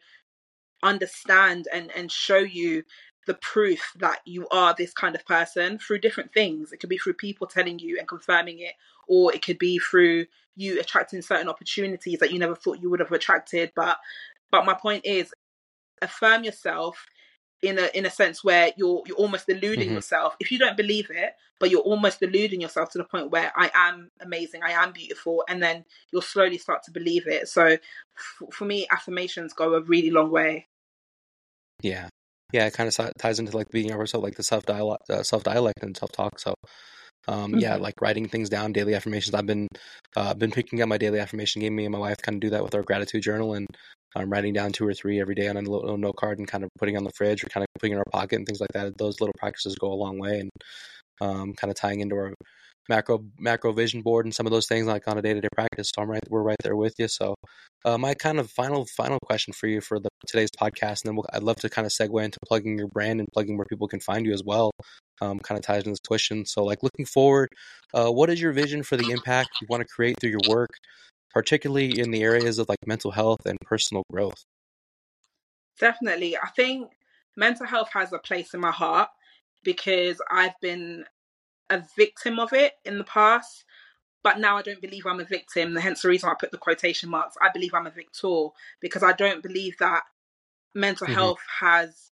understand 0.82 1.68
and, 1.72 1.90
and 1.94 2.10
show 2.10 2.38
you 2.38 2.82
the 3.30 3.34
proof 3.34 3.92
that 4.00 4.18
you 4.24 4.48
are 4.48 4.74
this 4.76 4.92
kind 4.92 5.14
of 5.14 5.24
person 5.24 5.78
through 5.78 6.00
different 6.00 6.34
things. 6.34 6.72
It 6.72 6.80
could 6.80 6.90
be 6.90 6.98
through 6.98 7.12
people 7.12 7.46
telling 7.46 7.78
you 7.78 7.96
and 7.96 8.08
confirming 8.08 8.58
it, 8.58 8.72
or 9.06 9.32
it 9.32 9.40
could 9.40 9.56
be 9.56 9.78
through 9.78 10.26
you 10.56 10.80
attracting 10.80 11.22
certain 11.22 11.48
opportunities 11.48 12.18
that 12.18 12.32
you 12.32 12.40
never 12.40 12.56
thought 12.56 12.82
you 12.82 12.90
would 12.90 12.98
have 12.98 13.12
attracted. 13.12 13.70
But 13.76 13.98
but 14.50 14.66
my 14.66 14.74
point 14.74 15.06
is 15.06 15.32
affirm 16.02 16.42
yourself 16.42 17.06
in 17.62 17.78
a 17.78 17.88
in 17.94 18.04
a 18.04 18.10
sense 18.10 18.42
where 18.42 18.72
you're 18.76 19.04
you're 19.06 19.16
almost 19.16 19.46
deluding 19.46 19.86
mm-hmm. 19.86 19.94
yourself 19.94 20.34
if 20.40 20.50
you 20.50 20.58
don't 20.58 20.76
believe 20.76 21.08
it 21.10 21.34
but 21.60 21.70
you're 21.70 21.82
almost 21.82 22.18
deluding 22.18 22.58
yourself 22.58 22.90
to 22.90 22.96
the 22.96 23.04
point 23.04 23.30
where 23.30 23.52
i 23.54 23.70
am 23.74 24.10
amazing 24.22 24.62
i 24.62 24.70
am 24.70 24.92
beautiful 24.92 25.44
and 25.46 25.62
then 25.62 25.84
you'll 26.10 26.22
slowly 26.22 26.56
start 26.56 26.82
to 26.82 26.90
believe 26.90 27.26
it 27.26 27.46
so 27.48 27.66
f- 27.66 28.48
for 28.50 28.64
me 28.64 28.86
affirmations 28.90 29.52
go 29.52 29.74
a 29.74 29.82
really 29.82 30.10
long 30.10 30.30
way 30.30 30.66
yeah 31.82 32.08
yeah, 32.52 32.66
it 32.66 32.74
kind 32.74 32.88
of 32.88 33.12
ties 33.18 33.38
into 33.38 33.56
like 33.56 33.68
being 33.70 33.92
ourselves, 33.92 34.24
like 34.24 34.36
the 34.36 34.42
self 34.42 34.64
dialect, 34.66 35.08
uh, 35.10 35.22
self 35.22 35.42
dialect 35.42 35.82
and 35.82 35.96
self 35.96 36.12
talk. 36.12 36.38
So, 36.38 36.54
um, 37.28 37.52
mm-hmm. 37.52 37.58
yeah, 37.60 37.76
like 37.76 38.00
writing 38.00 38.28
things 38.28 38.48
down, 38.48 38.72
daily 38.72 38.94
affirmations. 38.94 39.34
I've 39.34 39.46
been 39.46 39.68
uh, 40.16 40.34
been 40.34 40.50
picking 40.50 40.82
up 40.82 40.88
my 40.88 40.98
daily 40.98 41.18
affirmation 41.18 41.60
game. 41.62 41.76
Me 41.76 41.84
and 41.84 41.92
my 41.92 41.98
wife 41.98 42.18
kind 42.22 42.36
of 42.36 42.40
do 42.40 42.50
that 42.50 42.62
with 42.62 42.74
our 42.74 42.82
gratitude 42.82 43.22
journal, 43.22 43.54
and 43.54 43.66
I'm 44.14 44.30
writing 44.30 44.52
down 44.52 44.72
two 44.72 44.86
or 44.86 44.94
three 44.94 45.20
every 45.20 45.34
day 45.34 45.48
on 45.48 45.56
a 45.56 45.62
little 45.62 45.96
note 45.96 46.16
card 46.16 46.38
and 46.38 46.48
kind 46.48 46.64
of 46.64 46.70
putting 46.78 46.96
on 46.96 47.04
the 47.04 47.12
fridge 47.16 47.44
or 47.44 47.48
kind 47.48 47.62
of 47.62 47.68
putting 47.78 47.92
in 47.92 47.98
our 47.98 48.04
pocket 48.12 48.36
and 48.36 48.46
things 48.46 48.60
like 48.60 48.72
that. 48.74 48.98
Those 48.98 49.20
little 49.20 49.34
practices 49.38 49.76
go 49.76 49.92
a 49.92 49.94
long 49.94 50.18
way, 50.18 50.40
and 50.40 50.50
um, 51.20 51.52
kind 51.54 51.70
of 51.70 51.76
tying 51.76 52.00
into 52.00 52.16
our 52.16 52.34
macro 52.90 53.24
macro 53.38 53.72
vision 53.72 54.02
board 54.02 54.26
and 54.26 54.34
some 54.34 54.46
of 54.46 54.52
those 54.52 54.66
things 54.66 54.86
like 54.86 55.06
on 55.06 55.16
a 55.16 55.22
day 55.22 55.32
to 55.32 55.40
day 55.40 55.48
practice. 55.54 55.90
So 55.94 56.02
I'm 56.02 56.10
right, 56.10 56.22
we're 56.28 56.42
right 56.42 56.58
there 56.62 56.76
with 56.76 56.94
you. 56.98 57.08
So 57.08 57.34
uh, 57.84 57.96
my 57.96 58.12
kind 58.14 58.38
of 58.38 58.50
final 58.50 58.84
final 58.96 59.18
question 59.24 59.54
for 59.54 59.68
you 59.68 59.80
for 59.80 59.98
the 59.98 60.10
today's 60.26 60.50
podcast, 60.50 61.02
and 61.02 61.06
then 61.06 61.16
we'll, 61.16 61.24
I'd 61.32 61.42
love 61.42 61.56
to 61.56 61.70
kind 61.70 61.86
of 61.86 61.92
segue 61.92 62.22
into 62.22 62.38
plugging 62.46 62.76
your 62.76 62.88
brand 62.88 63.20
and 63.20 63.28
plugging 63.32 63.56
where 63.56 63.64
people 63.64 63.88
can 63.88 64.00
find 64.00 64.26
you 64.26 64.32
as 64.32 64.42
well. 64.44 64.72
Um, 65.22 65.38
kind 65.38 65.58
of 65.58 65.64
ties 65.64 65.78
into 65.78 65.90
this 65.90 66.00
question. 66.06 66.44
So 66.44 66.64
like 66.64 66.82
looking 66.82 67.06
forward, 67.06 67.48
uh, 67.94 68.10
what 68.10 68.28
is 68.30 68.40
your 68.40 68.52
vision 68.52 68.82
for 68.82 68.96
the 68.96 69.10
impact 69.10 69.50
you 69.60 69.66
want 69.70 69.82
to 69.82 69.88
create 69.88 70.16
through 70.20 70.30
your 70.30 70.48
work, 70.48 70.70
particularly 71.32 71.98
in 71.98 72.10
the 72.10 72.22
areas 72.22 72.58
of 72.58 72.68
like 72.68 72.78
mental 72.86 73.12
health 73.12 73.40
and 73.46 73.58
personal 73.60 74.02
growth? 74.10 74.42
Definitely, 75.78 76.36
I 76.36 76.48
think 76.56 76.90
mental 77.36 77.66
health 77.66 77.90
has 77.92 78.12
a 78.12 78.18
place 78.18 78.52
in 78.52 78.60
my 78.60 78.72
heart 78.72 79.08
because 79.62 80.20
I've 80.30 80.58
been 80.60 81.04
a 81.70 81.84
victim 81.96 82.38
of 82.38 82.52
it 82.52 82.72
in 82.84 82.98
the 82.98 83.04
past, 83.04 83.64
but 84.22 84.38
now 84.38 84.58
I 84.58 84.62
don't 84.62 84.82
believe 84.82 85.06
I'm 85.06 85.20
a 85.20 85.24
victim. 85.24 85.76
Hence 85.76 86.02
the 86.02 86.08
reason 86.08 86.28
I 86.28 86.34
put 86.38 86.50
the 86.50 86.58
quotation 86.58 87.08
marks. 87.08 87.36
I 87.40 87.48
believe 87.52 87.72
I'm 87.72 87.86
a 87.86 87.90
victor 87.90 88.48
because 88.80 89.02
I 89.02 89.12
don't 89.12 89.42
believe 89.42 89.76
that 89.78 90.02
mental 90.74 91.06
mm-hmm. 91.06 91.14
health 91.14 91.40
has. 91.60 92.10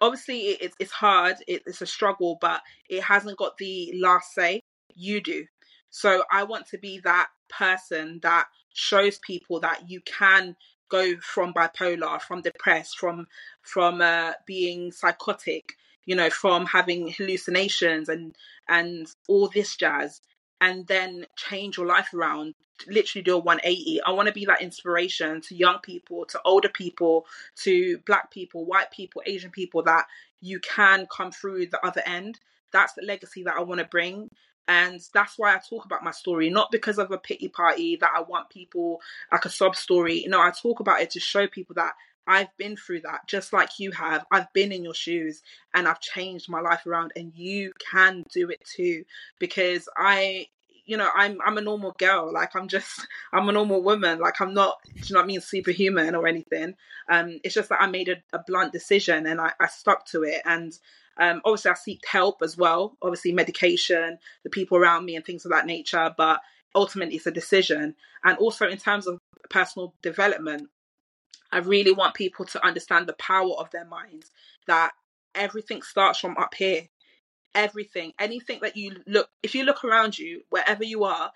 Obviously, 0.00 0.40
it's 0.40 0.74
it's 0.80 0.90
hard. 0.90 1.36
it's 1.46 1.82
a 1.82 1.86
struggle, 1.86 2.38
but 2.40 2.62
it 2.88 3.02
hasn't 3.02 3.38
got 3.38 3.58
the 3.58 3.92
last 4.00 4.34
say. 4.34 4.60
You 4.94 5.20
do. 5.20 5.44
So 5.90 6.24
I 6.30 6.44
want 6.44 6.66
to 6.68 6.78
be 6.78 7.00
that 7.00 7.28
person 7.48 8.20
that 8.22 8.46
shows 8.72 9.18
people 9.18 9.60
that 9.60 9.88
you 9.88 10.00
can 10.00 10.56
go 10.88 11.16
from 11.20 11.52
bipolar, 11.52 12.20
from 12.20 12.42
depressed, 12.42 12.98
from 12.98 13.26
from 13.62 14.00
uh, 14.00 14.32
being 14.46 14.92
psychotic, 14.92 15.74
you 16.04 16.16
know, 16.16 16.30
from 16.30 16.66
having 16.66 17.12
hallucinations 17.12 18.08
and 18.08 18.34
and 18.68 19.06
all 19.28 19.48
this 19.48 19.76
jazz, 19.76 20.20
and 20.60 20.86
then 20.86 21.26
change 21.36 21.76
your 21.76 21.86
life 21.86 22.12
around. 22.14 22.54
Literally 22.86 23.22
do 23.22 23.34
a 23.34 23.38
180. 23.38 24.00
I 24.02 24.12
want 24.12 24.28
to 24.28 24.32
be 24.32 24.46
that 24.46 24.62
inspiration 24.62 25.42
to 25.42 25.54
young 25.54 25.80
people, 25.82 26.24
to 26.26 26.40
older 26.44 26.70
people, 26.70 27.26
to 27.56 27.98
black 28.06 28.30
people, 28.30 28.64
white 28.64 28.90
people, 28.90 29.22
Asian 29.26 29.50
people 29.50 29.82
that 29.82 30.06
you 30.40 30.60
can 30.60 31.06
come 31.14 31.30
through 31.30 31.66
the 31.66 31.84
other 31.84 32.02
end. 32.06 32.40
That's 32.72 32.94
the 32.94 33.02
legacy 33.02 33.42
that 33.44 33.56
I 33.56 33.62
want 33.62 33.80
to 33.80 33.86
bring. 33.86 34.30
And 34.66 35.00
that's 35.12 35.36
why 35.36 35.54
I 35.54 35.58
talk 35.58 35.84
about 35.84 36.04
my 36.04 36.12
story, 36.12 36.48
not 36.48 36.70
because 36.70 36.98
of 36.98 37.10
a 37.10 37.18
pity 37.18 37.48
party 37.48 37.96
that 37.96 38.12
I 38.14 38.20
want 38.20 38.50
people 38.50 39.00
like 39.32 39.44
a 39.44 39.50
sob 39.50 39.74
story. 39.74 40.24
No, 40.28 40.40
I 40.40 40.52
talk 40.52 40.78
about 40.80 41.00
it 41.00 41.10
to 41.10 41.20
show 41.20 41.48
people 41.48 41.74
that 41.74 41.94
I've 42.26 42.54
been 42.56 42.76
through 42.76 43.00
that 43.02 43.20
just 43.26 43.52
like 43.52 43.78
you 43.78 43.90
have. 43.92 44.24
I've 44.30 44.52
been 44.52 44.72
in 44.72 44.84
your 44.84 44.94
shoes 44.94 45.42
and 45.74 45.88
I've 45.88 46.00
changed 46.00 46.48
my 46.48 46.60
life 46.60 46.86
around 46.86 47.12
and 47.16 47.32
you 47.34 47.72
can 47.90 48.24
do 48.32 48.50
it 48.50 48.62
too 48.64 49.04
because 49.38 49.88
I 49.96 50.46
you 50.86 50.96
know, 50.96 51.08
I'm 51.14 51.38
I'm 51.44 51.56
a 51.56 51.60
normal 51.60 51.94
girl. 51.98 52.32
Like 52.32 52.56
I'm 52.56 52.66
just 52.66 53.06
I'm 53.32 53.48
a 53.48 53.52
normal 53.52 53.82
woman. 53.82 54.18
Like 54.18 54.40
I'm 54.40 54.54
not 54.54 54.78
do 54.84 55.02
you 55.06 55.14
know 55.14 55.24
mean, 55.24 55.40
superhuman 55.40 56.14
or 56.14 56.26
anything. 56.26 56.74
Um 57.08 57.40
it's 57.44 57.54
just 57.54 57.68
that 57.68 57.82
I 57.82 57.86
made 57.86 58.08
a, 58.08 58.16
a 58.32 58.42
blunt 58.46 58.72
decision 58.72 59.26
and 59.26 59.40
I, 59.40 59.52
I 59.60 59.66
stuck 59.66 60.06
to 60.06 60.24
it 60.24 60.42
and 60.44 60.76
um, 61.20 61.42
obviously, 61.44 61.70
I 61.70 61.74
seeked 61.74 62.06
help 62.06 62.38
as 62.42 62.56
well. 62.56 62.96
Obviously, 63.02 63.32
medication, 63.32 64.18
the 64.42 64.48
people 64.48 64.78
around 64.78 65.04
me, 65.04 65.16
and 65.16 65.24
things 65.24 65.44
of 65.44 65.50
that 65.50 65.66
nature. 65.66 66.14
But 66.16 66.40
ultimately, 66.74 67.16
it's 67.16 67.26
a 67.26 67.30
decision. 67.30 67.94
And 68.24 68.38
also, 68.38 68.66
in 68.66 68.78
terms 68.78 69.06
of 69.06 69.18
personal 69.50 69.94
development, 70.02 70.70
I 71.52 71.58
really 71.58 71.92
want 71.92 72.14
people 72.14 72.44
to 72.46 72.66
understand 72.66 73.06
the 73.06 73.14
power 73.14 73.52
of 73.58 73.70
their 73.70 73.84
minds, 73.84 74.30
that 74.66 74.92
everything 75.34 75.82
starts 75.82 76.18
from 76.18 76.36
up 76.36 76.54
here. 76.54 76.88
Everything, 77.54 78.12
anything 78.20 78.60
that 78.62 78.76
you 78.76 78.96
look, 79.06 79.28
if 79.42 79.54
you 79.56 79.64
look 79.64 79.84
around 79.84 80.16
you, 80.16 80.42
wherever 80.50 80.84
you 80.84 81.02
are, 81.02 81.32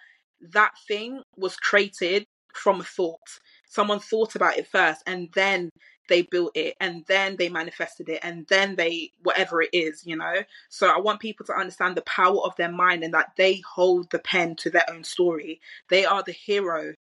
that 0.52 0.72
thing 0.86 1.22
was 1.36 1.56
created 1.56 2.24
from 2.54 2.80
a 2.80 2.84
thought. 2.84 3.40
Someone 3.68 3.98
thought 3.98 4.36
about 4.36 4.56
it 4.56 4.68
first 4.68 5.02
and 5.06 5.28
then 5.34 5.70
they 6.08 6.22
built 6.22 6.52
it 6.54 6.76
and 6.80 7.04
then 7.08 7.36
they 7.36 7.48
manifested 7.48 8.08
it 8.08 8.20
and 8.22 8.46
then 8.48 8.76
they, 8.76 9.10
whatever 9.22 9.62
it 9.62 9.70
is, 9.72 10.06
you 10.06 10.16
know? 10.16 10.42
So 10.68 10.86
I 10.86 11.00
want 11.00 11.20
people 11.20 11.46
to 11.46 11.54
understand 11.54 11.96
the 11.96 12.02
power 12.02 12.40
of 12.44 12.54
their 12.56 12.70
mind 12.70 13.02
and 13.02 13.14
that 13.14 13.32
they 13.36 13.60
hold 13.74 14.10
the 14.10 14.18
pen 14.18 14.54
to 14.56 14.70
their 14.70 14.84
own 14.88 15.02
story. 15.02 15.60
They 15.88 16.04
are 16.04 16.22
the 16.22 16.32
hero 16.32 16.94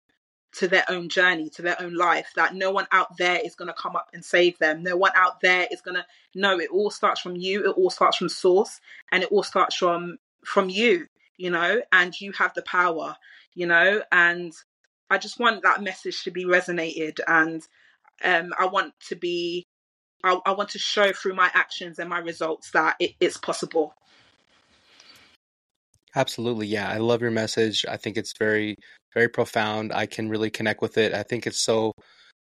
to 0.53 0.69
their 0.69 0.85
own 0.88 1.09
journey, 1.09 1.49
to 1.51 1.62
their 1.62 1.81
own 1.81 1.95
life, 1.95 2.31
that 2.37 2.55
no 2.55 2.71
one 2.71 2.87
out 2.93 3.17
there 3.17 3.41
is 3.43 3.55
going 3.55 3.69
to 3.69 3.75
come 3.75 3.97
up 3.97 4.11
and 4.12 4.25
save 4.25 4.59
them. 4.59 4.83
No 4.83 4.97
one 4.97 5.12
out 5.15 5.41
there 5.41 5.67
is 5.71 5.81
going 5.81 5.95
to 5.95 6.07
know 6.35 6.61
it 6.61 6.71
all 6.71 6.91
starts 6.91 7.21
from 7.21 7.37
you. 7.37 7.65
It 7.65 7.77
all 7.77 7.91
starts 7.91 8.19
from 8.19 8.29
source 8.29 8.81
and 9.11 9.23
it 9.23 9.33
all 9.33 9.43
starts 9.43 9.77
from, 9.77 10.19
from 10.45 10.69
you, 10.69 11.07
you 11.38 11.51
know, 11.51 11.81
and 11.91 12.19
you 12.21 12.33
have 12.33 12.53
the 12.55 12.62
power, 12.62 13.17
you 13.55 13.67
know, 13.67 14.03
and 14.12 14.53
I 15.09 15.19
just 15.19 15.38
want 15.38 15.62
that 15.62 15.83
message 15.83 16.23
to 16.25 16.31
be 16.31 16.45
resonated 16.45 17.21
and 17.27 17.62
um, 18.25 18.53
I 18.59 18.67
want 18.67 18.95
to 19.09 19.17
be, 19.17 19.67
I, 20.23 20.38
I, 20.47 20.53
want 20.53 20.71
to 20.71 20.79
show 20.79 21.12
through 21.12 21.35
my 21.35 21.51
actions 21.53 21.99
and 21.99 22.09
my 22.09 22.19
results 22.19 22.71
that 22.73 22.97
it, 23.01 23.12
it's 23.21 23.37
possible. 23.37 23.95
Absolutely. 26.14 26.66
Yeah. 26.66 26.88
I 26.90 26.98
love 26.98 27.22
your 27.22 27.31
message. 27.31 27.85
I 27.88 27.96
think 27.96 28.16
it's 28.16 28.35
very, 28.38 28.77
very 29.14 29.29
profound. 29.29 29.92
I 29.92 30.07
can 30.07 30.29
really 30.29 30.51
connect 30.51 30.83
with 30.83 30.98
it. 30.98 31.14
I 31.14 31.22
think 31.22 31.46
it's 31.46 31.62
so 31.62 31.92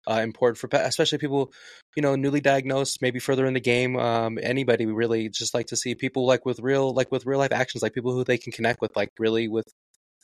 uh, 0.09 0.15
important 0.23 0.59
for, 0.59 0.69
especially 0.79 1.19
people, 1.19 1.53
you 1.97 2.03
know, 2.03 2.17
newly 2.17 2.41
diagnosed, 2.41 2.99
maybe 3.03 3.21
further 3.21 3.47
in 3.47 3.55
the 3.55 3.61
game. 3.61 3.97
Um, 3.97 4.39
anybody, 4.43 4.87
we 4.87 4.93
really 4.93 5.29
just 5.29 5.55
like 5.55 5.67
to 5.67 5.77
see 5.77 5.95
people 5.95 6.27
like 6.27 6.45
with 6.45 6.59
real, 6.61 6.93
like 6.93 7.13
with 7.13 7.27
real 7.27 7.39
life 7.39 7.53
actions, 7.53 7.83
like 7.83 7.93
people 7.95 8.13
who 8.13 8.25
they 8.25 8.39
can 8.39 8.53
connect 8.53 8.81
with, 8.81 8.97
like 8.97 9.11
really 9.19 9.47
with 9.49 9.67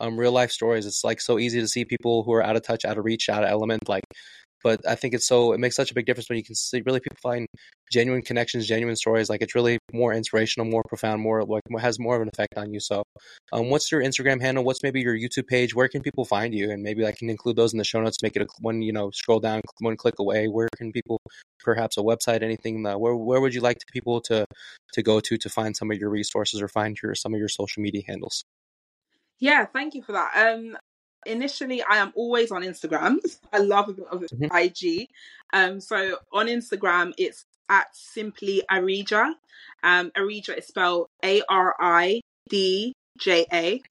um, 0.01 0.19
real 0.19 0.33
life 0.33 0.51
stories. 0.51 0.87
It's 0.87 1.05
like 1.05 1.21
so 1.21 1.39
easy 1.39 1.61
to 1.61 1.69
see 1.69 1.85
people 1.85 2.25
who 2.25 2.33
are 2.33 2.43
out 2.43 2.57
of 2.57 2.63
touch, 2.63 2.85
out 2.85 2.99
of 2.99 3.05
reach, 3.05 3.29
out 3.29 3.45
of 3.45 3.51
element, 3.51 3.89
like 3.89 4.05
but 4.67 4.81
I 4.85 4.97
think 4.97 5.15
it's 5.15 5.29
so 5.29 5.53
it 5.53 5.61
makes 5.61 5.77
such 5.77 5.93
a 5.93 5.95
big 5.95 6.07
difference 6.07 6.29
when 6.29 6.39
you 6.39 6.43
can 6.43 6.57
see 6.57 6.83
really 6.85 6.99
people 6.99 7.19
find 7.23 7.47
genuine 7.93 8.21
connections, 8.21 8.67
genuine 8.67 8.97
stories. 8.97 9.31
Like 9.31 9.41
it's 9.41 9.55
really 9.55 9.79
more 9.93 10.13
inspirational, 10.13 10.67
more 10.67 10.83
profound, 10.89 11.23
more 11.23 11.45
like 11.45 11.63
has 11.79 12.01
more 12.01 12.17
of 12.17 12.23
an 12.23 12.31
effect 12.35 12.55
on 12.57 12.73
you. 12.75 12.81
So, 12.81 13.05
um, 13.53 13.71
what's 13.71 13.93
your 13.93 14.03
Instagram 14.03 14.41
handle? 14.41 14.65
What's 14.65 14.83
maybe 14.83 15.01
your 15.01 15.17
YouTube 15.17 15.47
page? 15.47 15.73
Where 15.73 15.87
can 15.87 16.03
people 16.03 16.25
find 16.25 16.53
you? 16.53 16.73
And 16.73 16.83
maybe 16.83 17.07
I 17.07 17.13
can 17.13 17.31
include 17.31 17.55
those 17.55 17.75
in 17.75 17.79
the 17.79 17.85
show 17.85 18.01
notes. 18.01 18.21
Make 18.25 18.35
it 18.35 18.43
a, 18.43 18.49
one 18.59 18.83
you 18.83 18.93
know 18.93 19.13
scroll 19.13 19.39
down, 19.39 19.61
one 19.79 19.97
click 19.97 20.19
away. 20.19 20.49
Where 20.49 20.69
can 20.77 20.91
people, 20.91 21.21
perhaps 21.61 21.97
a 21.97 22.01
website, 22.01 22.43
anything? 22.43 22.85
Uh, 22.85 22.99
where 22.99 23.15
where 23.15 23.41
would 23.41 23.55
you 23.55 23.61
like 23.61 23.79
people 23.93 24.21
to 24.23 24.45
to 24.95 25.01
go 25.01 25.21
to 25.21 25.39
to 25.39 25.49
find 25.49 25.77
some 25.77 25.93
of 25.93 25.99
your 25.99 26.11
resources 26.11 26.61
or 26.61 26.67
find 26.67 26.99
your 27.01 27.15
some 27.15 27.33
of 27.33 27.39
your 27.39 27.49
social 27.49 27.85
media 27.85 28.03
handles? 28.09 28.43
Yeah, 29.39 29.67
thank 29.67 29.95
you 29.95 30.03
for 30.03 30.11
that. 30.11 30.33
Um, 30.35 30.77
initially 31.27 31.83
I 31.83 31.99
am 31.99 32.13
always 32.15 32.51
on 32.51 32.63
Instagram. 32.63 33.19
I 33.53 33.59
love 33.59 33.89
a 33.89 33.93
bit 33.93 34.07
of 34.11 34.23
mm-hmm. 34.23 34.57
IG. 34.57 35.09
Um, 35.53 35.81
so 35.81 36.19
on 36.33 36.47
Instagram 36.47 37.13
it's 37.19 37.45
at 37.69 37.95
simply 37.95 38.63
Aridja. 38.71 39.33
Um, 39.83 40.11
Aridja 40.17 40.59
is 40.59 40.67
spelled 40.67 41.09
A 41.25 41.43
R 41.49 41.75
I 41.79 42.21
D 42.49 42.95
J 43.19 43.47
A. 43.53 43.83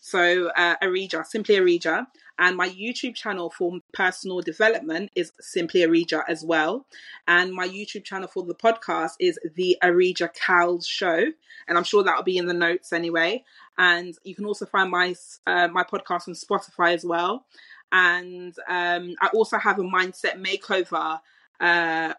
So 0.00 0.48
uh, 0.56 0.76
Aridja, 0.82 1.24
simply 1.26 1.56
Aridja. 1.56 2.06
And 2.38 2.56
my 2.56 2.68
YouTube 2.68 3.14
channel 3.14 3.50
for 3.50 3.78
personal 3.92 4.40
development 4.40 5.12
is 5.14 5.32
Simply 5.40 5.82
Aridja 5.82 6.22
as 6.26 6.42
well. 6.42 6.86
And 7.28 7.52
my 7.52 7.68
YouTube 7.68 8.04
channel 8.04 8.26
for 8.26 8.42
the 8.42 8.54
podcast 8.54 9.12
is 9.20 9.38
The 9.54 9.76
Aridja 9.82 10.30
Kawls 10.34 10.86
Show. 10.86 11.26
And 11.68 11.78
I'm 11.78 11.84
sure 11.84 12.02
that'll 12.02 12.24
be 12.24 12.38
in 12.38 12.46
the 12.46 12.54
notes 12.54 12.92
anyway. 12.92 13.44
And 13.78 14.14
you 14.24 14.34
can 14.34 14.44
also 14.44 14.66
find 14.66 14.90
my 14.90 15.14
uh, 15.46 15.68
my 15.68 15.84
podcast 15.84 16.28
on 16.28 16.34
Spotify 16.34 16.94
as 16.94 17.04
well. 17.04 17.46
And 17.90 18.54
um, 18.68 19.14
I 19.20 19.28
also 19.34 19.58
have 19.58 19.78
a 19.78 19.82
mindset 19.82 20.42
makeover 20.42 21.20
uh, 21.60 22.14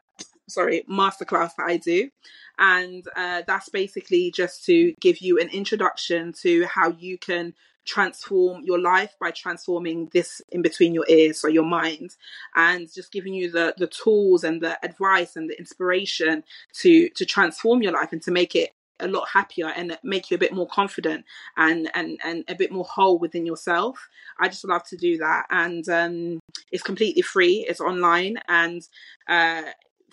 sorry 0.47 0.83
masterclass 0.89 1.51
that 1.57 1.65
I 1.67 1.77
do, 1.77 2.09
and 2.57 3.05
uh, 3.15 3.43
that's 3.45 3.69
basically 3.69 4.31
just 4.31 4.65
to 4.65 4.93
give 4.99 5.19
you 5.19 5.39
an 5.39 5.49
introduction 5.49 6.33
to 6.41 6.65
how 6.65 6.91
you 6.91 7.17
can 7.17 7.53
transform 7.85 8.63
your 8.63 8.79
life 8.79 9.13
by 9.19 9.29
transforming 9.31 10.09
this 10.13 10.41
in 10.51 10.61
between 10.61 10.93
your 10.93 11.05
ears 11.09 11.41
so 11.41 11.49
your 11.49 11.65
mind 11.65 12.15
and 12.55 12.89
just 12.93 13.11
giving 13.11 13.33
you 13.33 13.51
the 13.51 13.73
the 13.77 13.87
tools 13.87 14.45
and 14.45 14.61
the 14.61 14.77
advice 14.85 15.35
and 15.35 15.49
the 15.49 15.59
inspiration 15.59 16.45
to 16.71 17.09
to 17.09 17.25
transform 17.25 17.81
your 17.81 17.91
life 17.91 18.13
and 18.13 18.21
to 18.21 18.31
make 18.31 18.55
it 18.55 18.71
a 19.03 19.07
lot 19.07 19.27
happier 19.29 19.67
and 19.67 19.97
make 20.03 20.31
you 20.31 20.35
a 20.35 20.39
bit 20.39 20.53
more 20.53 20.67
confident 20.67 21.25
and 21.57 21.89
and 21.93 22.19
and 22.23 22.43
a 22.47 22.55
bit 22.55 22.71
more 22.71 22.85
whole 22.85 23.19
within 23.19 23.45
yourself 23.45 24.09
i 24.39 24.47
just 24.47 24.65
love 24.65 24.83
to 24.83 24.97
do 24.97 25.17
that 25.17 25.45
and 25.49 25.89
um 25.89 26.39
it's 26.71 26.83
completely 26.83 27.21
free 27.21 27.65
it's 27.67 27.81
online 27.81 28.37
and 28.47 28.87
uh 29.27 29.63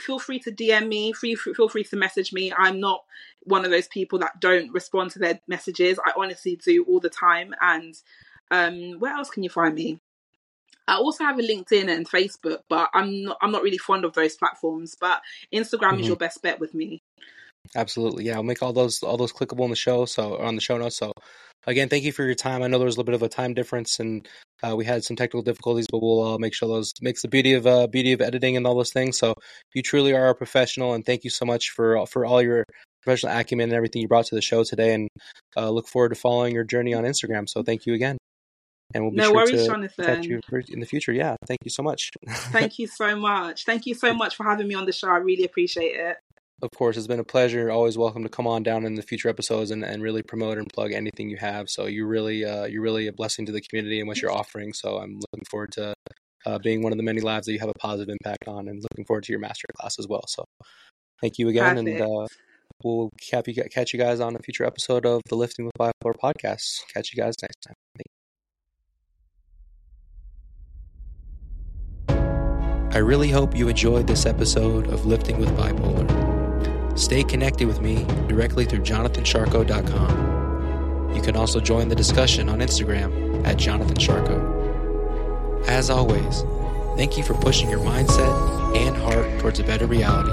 feel 0.00 0.18
free 0.18 0.38
to 0.40 0.50
DM 0.50 0.88
me. 0.88 1.12
Free, 1.12 1.34
feel 1.34 1.68
free 1.68 1.84
to 1.84 1.96
message 1.96 2.32
me. 2.32 2.52
I'm 2.56 2.80
not 2.80 3.04
one 3.44 3.64
of 3.64 3.70
those 3.70 3.88
people 3.88 4.18
that 4.20 4.40
don't 4.40 4.72
respond 4.72 5.10
to 5.12 5.18
their 5.18 5.40
messages. 5.46 5.98
I 6.04 6.12
honestly 6.16 6.56
do 6.56 6.84
all 6.88 7.00
the 7.00 7.10
time. 7.10 7.54
And 7.60 7.94
um, 8.50 8.98
where 8.98 9.14
else 9.14 9.30
can 9.30 9.42
you 9.42 9.50
find 9.50 9.74
me? 9.74 10.00
I 10.88 10.96
also 10.96 11.22
have 11.24 11.38
a 11.38 11.42
LinkedIn 11.42 11.88
and 11.88 12.08
Facebook, 12.08 12.60
but 12.68 12.90
I'm 12.92 13.22
not 13.22 13.38
I'm 13.40 13.52
not 13.52 13.62
really 13.62 13.78
fond 13.78 14.04
of 14.04 14.14
those 14.14 14.34
platforms. 14.34 14.96
But 15.00 15.22
Instagram 15.54 15.92
mm-hmm. 15.92 16.00
is 16.00 16.06
your 16.08 16.16
best 16.16 16.42
bet 16.42 16.58
with 16.58 16.74
me. 16.74 17.02
Absolutely, 17.76 18.24
yeah. 18.24 18.34
I'll 18.34 18.42
make 18.42 18.62
all 18.62 18.72
those 18.72 19.02
all 19.02 19.16
those 19.16 19.32
clickable 19.32 19.64
in 19.64 19.70
the 19.70 19.76
show, 19.76 20.04
so 20.04 20.36
on 20.38 20.56
the 20.56 20.60
show 20.60 20.76
notes. 20.76 20.96
So 20.96 21.12
again, 21.66 21.88
thank 21.88 22.04
you 22.04 22.12
for 22.12 22.24
your 22.24 22.34
time. 22.34 22.62
I 22.62 22.66
know 22.66 22.78
there 22.78 22.86
was 22.86 22.96
a 22.96 22.98
little 22.98 23.12
bit 23.12 23.14
of 23.14 23.22
a 23.22 23.28
time 23.28 23.54
difference, 23.54 24.00
and 24.00 24.28
uh, 24.62 24.74
we 24.76 24.84
had 24.84 25.04
some 25.04 25.16
technical 25.16 25.42
difficulties, 25.42 25.86
but 25.90 26.02
we'll 26.02 26.34
uh, 26.34 26.38
make 26.38 26.52
sure 26.52 26.68
those 26.68 26.92
makes 27.00 27.22
the 27.22 27.28
beauty 27.28 27.54
of 27.54 27.66
uh, 27.66 27.86
beauty 27.86 28.12
of 28.12 28.20
editing 28.20 28.56
and 28.56 28.66
all 28.66 28.74
those 28.74 28.92
things. 28.92 29.18
So 29.18 29.34
you 29.72 29.82
truly 29.82 30.14
are 30.14 30.30
a 30.30 30.34
professional, 30.34 30.94
and 30.94 31.06
thank 31.06 31.22
you 31.22 31.30
so 31.30 31.44
much 31.44 31.70
for 31.70 32.06
for 32.06 32.26
all 32.26 32.42
your 32.42 32.64
professional 33.02 33.36
acumen 33.36 33.70
and 33.70 33.76
everything 33.76 34.02
you 34.02 34.08
brought 34.08 34.26
to 34.26 34.34
the 34.34 34.42
show 34.42 34.64
today. 34.64 34.94
And 34.94 35.08
uh, 35.56 35.70
look 35.70 35.86
forward 35.86 36.10
to 36.10 36.16
following 36.16 36.54
your 36.54 36.64
journey 36.64 36.94
on 36.94 37.04
Instagram. 37.04 37.48
So 37.48 37.62
thank 37.62 37.86
you 37.86 37.94
again 37.94 38.18
and 38.94 39.04
we'll 39.04 39.12
be 39.12 39.18
no 39.18 39.24
sure 39.24 39.34
worries, 39.34 39.50
to 39.50 39.66
Jonathan. 39.66 40.04
catch 40.04 40.26
you 40.26 40.40
in 40.68 40.80
the 40.80 40.86
future. 40.86 41.12
Yeah, 41.12 41.36
thank 41.46 41.60
you 41.64 41.70
so 41.70 41.82
much. 41.82 42.10
thank 42.28 42.78
you 42.78 42.86
so 42.86 43.14
much. 43.16 43.64
Thank 43.64 43.86
you 43.86 43.94
so 43.94 44.12
much 44.12 44.36
for 44.36 44.44
having 44.44 44.66
me 44.68 44.74
on 44.74 44.86
the 44.86 44.92
show. 44.92 45.08
I 45.08 45.18
really 45.18 45.44
appreciate 45.44 45.96
it. 45.96 46.16
Of 46.62 46.70
course, 46.76 46.98
it's 46.98 47.06
been 47.06 47.20
a 47.20 47.24
pleasure. 47.24 47.70
Always 47.70 47.96
welcome 47.96 48.22
to 48.22 48.28
come 48.28 48.46
on 48.46 48.62
down 48.62 48.84
in 48.84 48.94
the 48.94 49.02
future 49.02 49.30
episodes 49.30 49.70
and, 49.70 49.82
and 49.82 50.02
really 50.02 50.22
promote 50.22 50.58
and 50.58 50.68
plug 50.70 50.92
anything 50.92 51.30
you 51.30 51.38
have. 51.38 51.70
So 51.70 51.86
you're 51.86 52.06
really 52.06 52.44
uh, 52.44 52.66
you're 52.66 52.82
really 52.82 53.06
a 53.06 53.12
blessing 53.12 53.46
to 53.46 53.52
the 53.52 53.62
community 53.62 53.98
and 53.98 54.06
what 54.06 54.20
you're 54.20 54.32
offering. 54.32 54.74
So 54.74 54.98
I'm 54.98 55.14
looking 55.14 55.46
forward 55.50 55.72
to 55.72 55.94
uh, 56.44 56.58
being 56.58 56.82
one 56.82 56.92
of 56.92 56.98
the 56.98 57.04
many 57.04 57.22
lives 57.22 57.46
that 57.46 57.52
you 57.52 57.58
have 57.60 57.70
a 57.70 57.78
positive 57.78 58.12
impact 58.12 58.46
on, 58.46 58.68
and 58.68 58.82
looking 58.82 59.06
forward 59.06 59.24
to 59.24 59.32
your 59.32 59.40
master 59.40 59.66
class 59.78 59.98
as 59.98 60.06
well. 60.06 60.24
So 60.28 60.44
thank 61.22 61.38
you 61.38 61.48
again, 61.48 61.76
Perfect. 61.76 62.00
and 62.00 62.02
uh, 62.02 62.26
we'll 62.84 63.10
catch 63.30 63.48
you, 63.48 63.62
catch 63.70 63.94
you 63.94 63.98
guys 63.98 64.20
on 64.20 64.36
a 64.36 64.38
future 64.40 64.64
episode 64.64 65.06
of 65.06 65.22
the 65.28 65.36
Lifting 65.36 65.64
with 65.64 65.74
Bipolar 65.78 66.14
podcast. 66.22 66.82
Catch 66.92 67.12
you 67.14 67.22
guys 67.22 67.34
next 67.40 67.56
time. 67.66 67.74
I 72.92 72.98
really 72.98 73.30
hope 73.30 73.56
you 73.56 73.68
enjoyed 73.68 74.06
this 74.06 74.26
episode 74.26 74.88
of 74.88 75.06
Lifting 75.06 75.38
with 75.38 75.48
Bipolar. 75.56 76.29
Stay 77.00 77.24
connected 77.24 77.66
with 77.66 77.80
me 77.80 78.04
directly 78.28 78.64
through 78.66 78.80
jonathanszarko.com. 78.80 81.16
You 81.16 81.22
can 81.22 81.34
also 81.34 81.58
join 81.58 81.88
the 81.88 81.94
discussion 81.94 82.50
on 82.50 82.58
Instagram 82.58 83.46
at 83.46 83.56
jonathanszarko. 83.56 85.66
As 85.66 85.88
always, 85.88 86.42
thank 86.98 87.16
you 87.16 87.24
for 87.24 87.32
pushing 87.32 87.70
your 87.70 87.80
mindset 87.80 88.76
and 88.76 88.94
heart 88.98 89.40
towards 89.40 89.58
a 89.58 89.64
better 89.64 89.86
reality. 89.86 90.28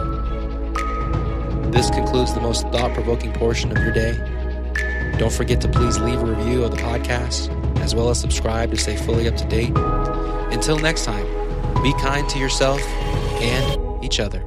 This 1.71 1.89
concludes 1.89 2.33
the 2.33 2.41
most 2.41 2.63
thought 2.63 2.93
provoking 2.93 3.31
portion 3.31 3.71
of 3.71 3.77
your 3.77 3.93
day. 3.93 4.17
Don't 5.17 5.31
forget 5.31 5.61
to 5.61 5.69
please 5.69 5.97
leave 5.99 6.21
a 6.21 6.25
review 6.25 6.65
of 6.65 6.71
the 6.71 6.77
podcast, 6.77 7.47
as 7.79 7.95
well 7.95 8.09
as 8.09 8.19
subscribe 8.19 8.71
to 8.71 8.77
stay 8.77 8.97
fully 8.97 9.29
up 9.29 9.37
to 9.37 9.47
date. 9.47 9.71
Until 10.53 10.77
next 10.77 11.05
time, 11.05 11.25
be 11.81 11.93
kind 11.93 12.27
to 12.27 12.37
yourself 12.37 12.81
and 13.39 14.03
each 14.03 14.19
other. 14.19 14.43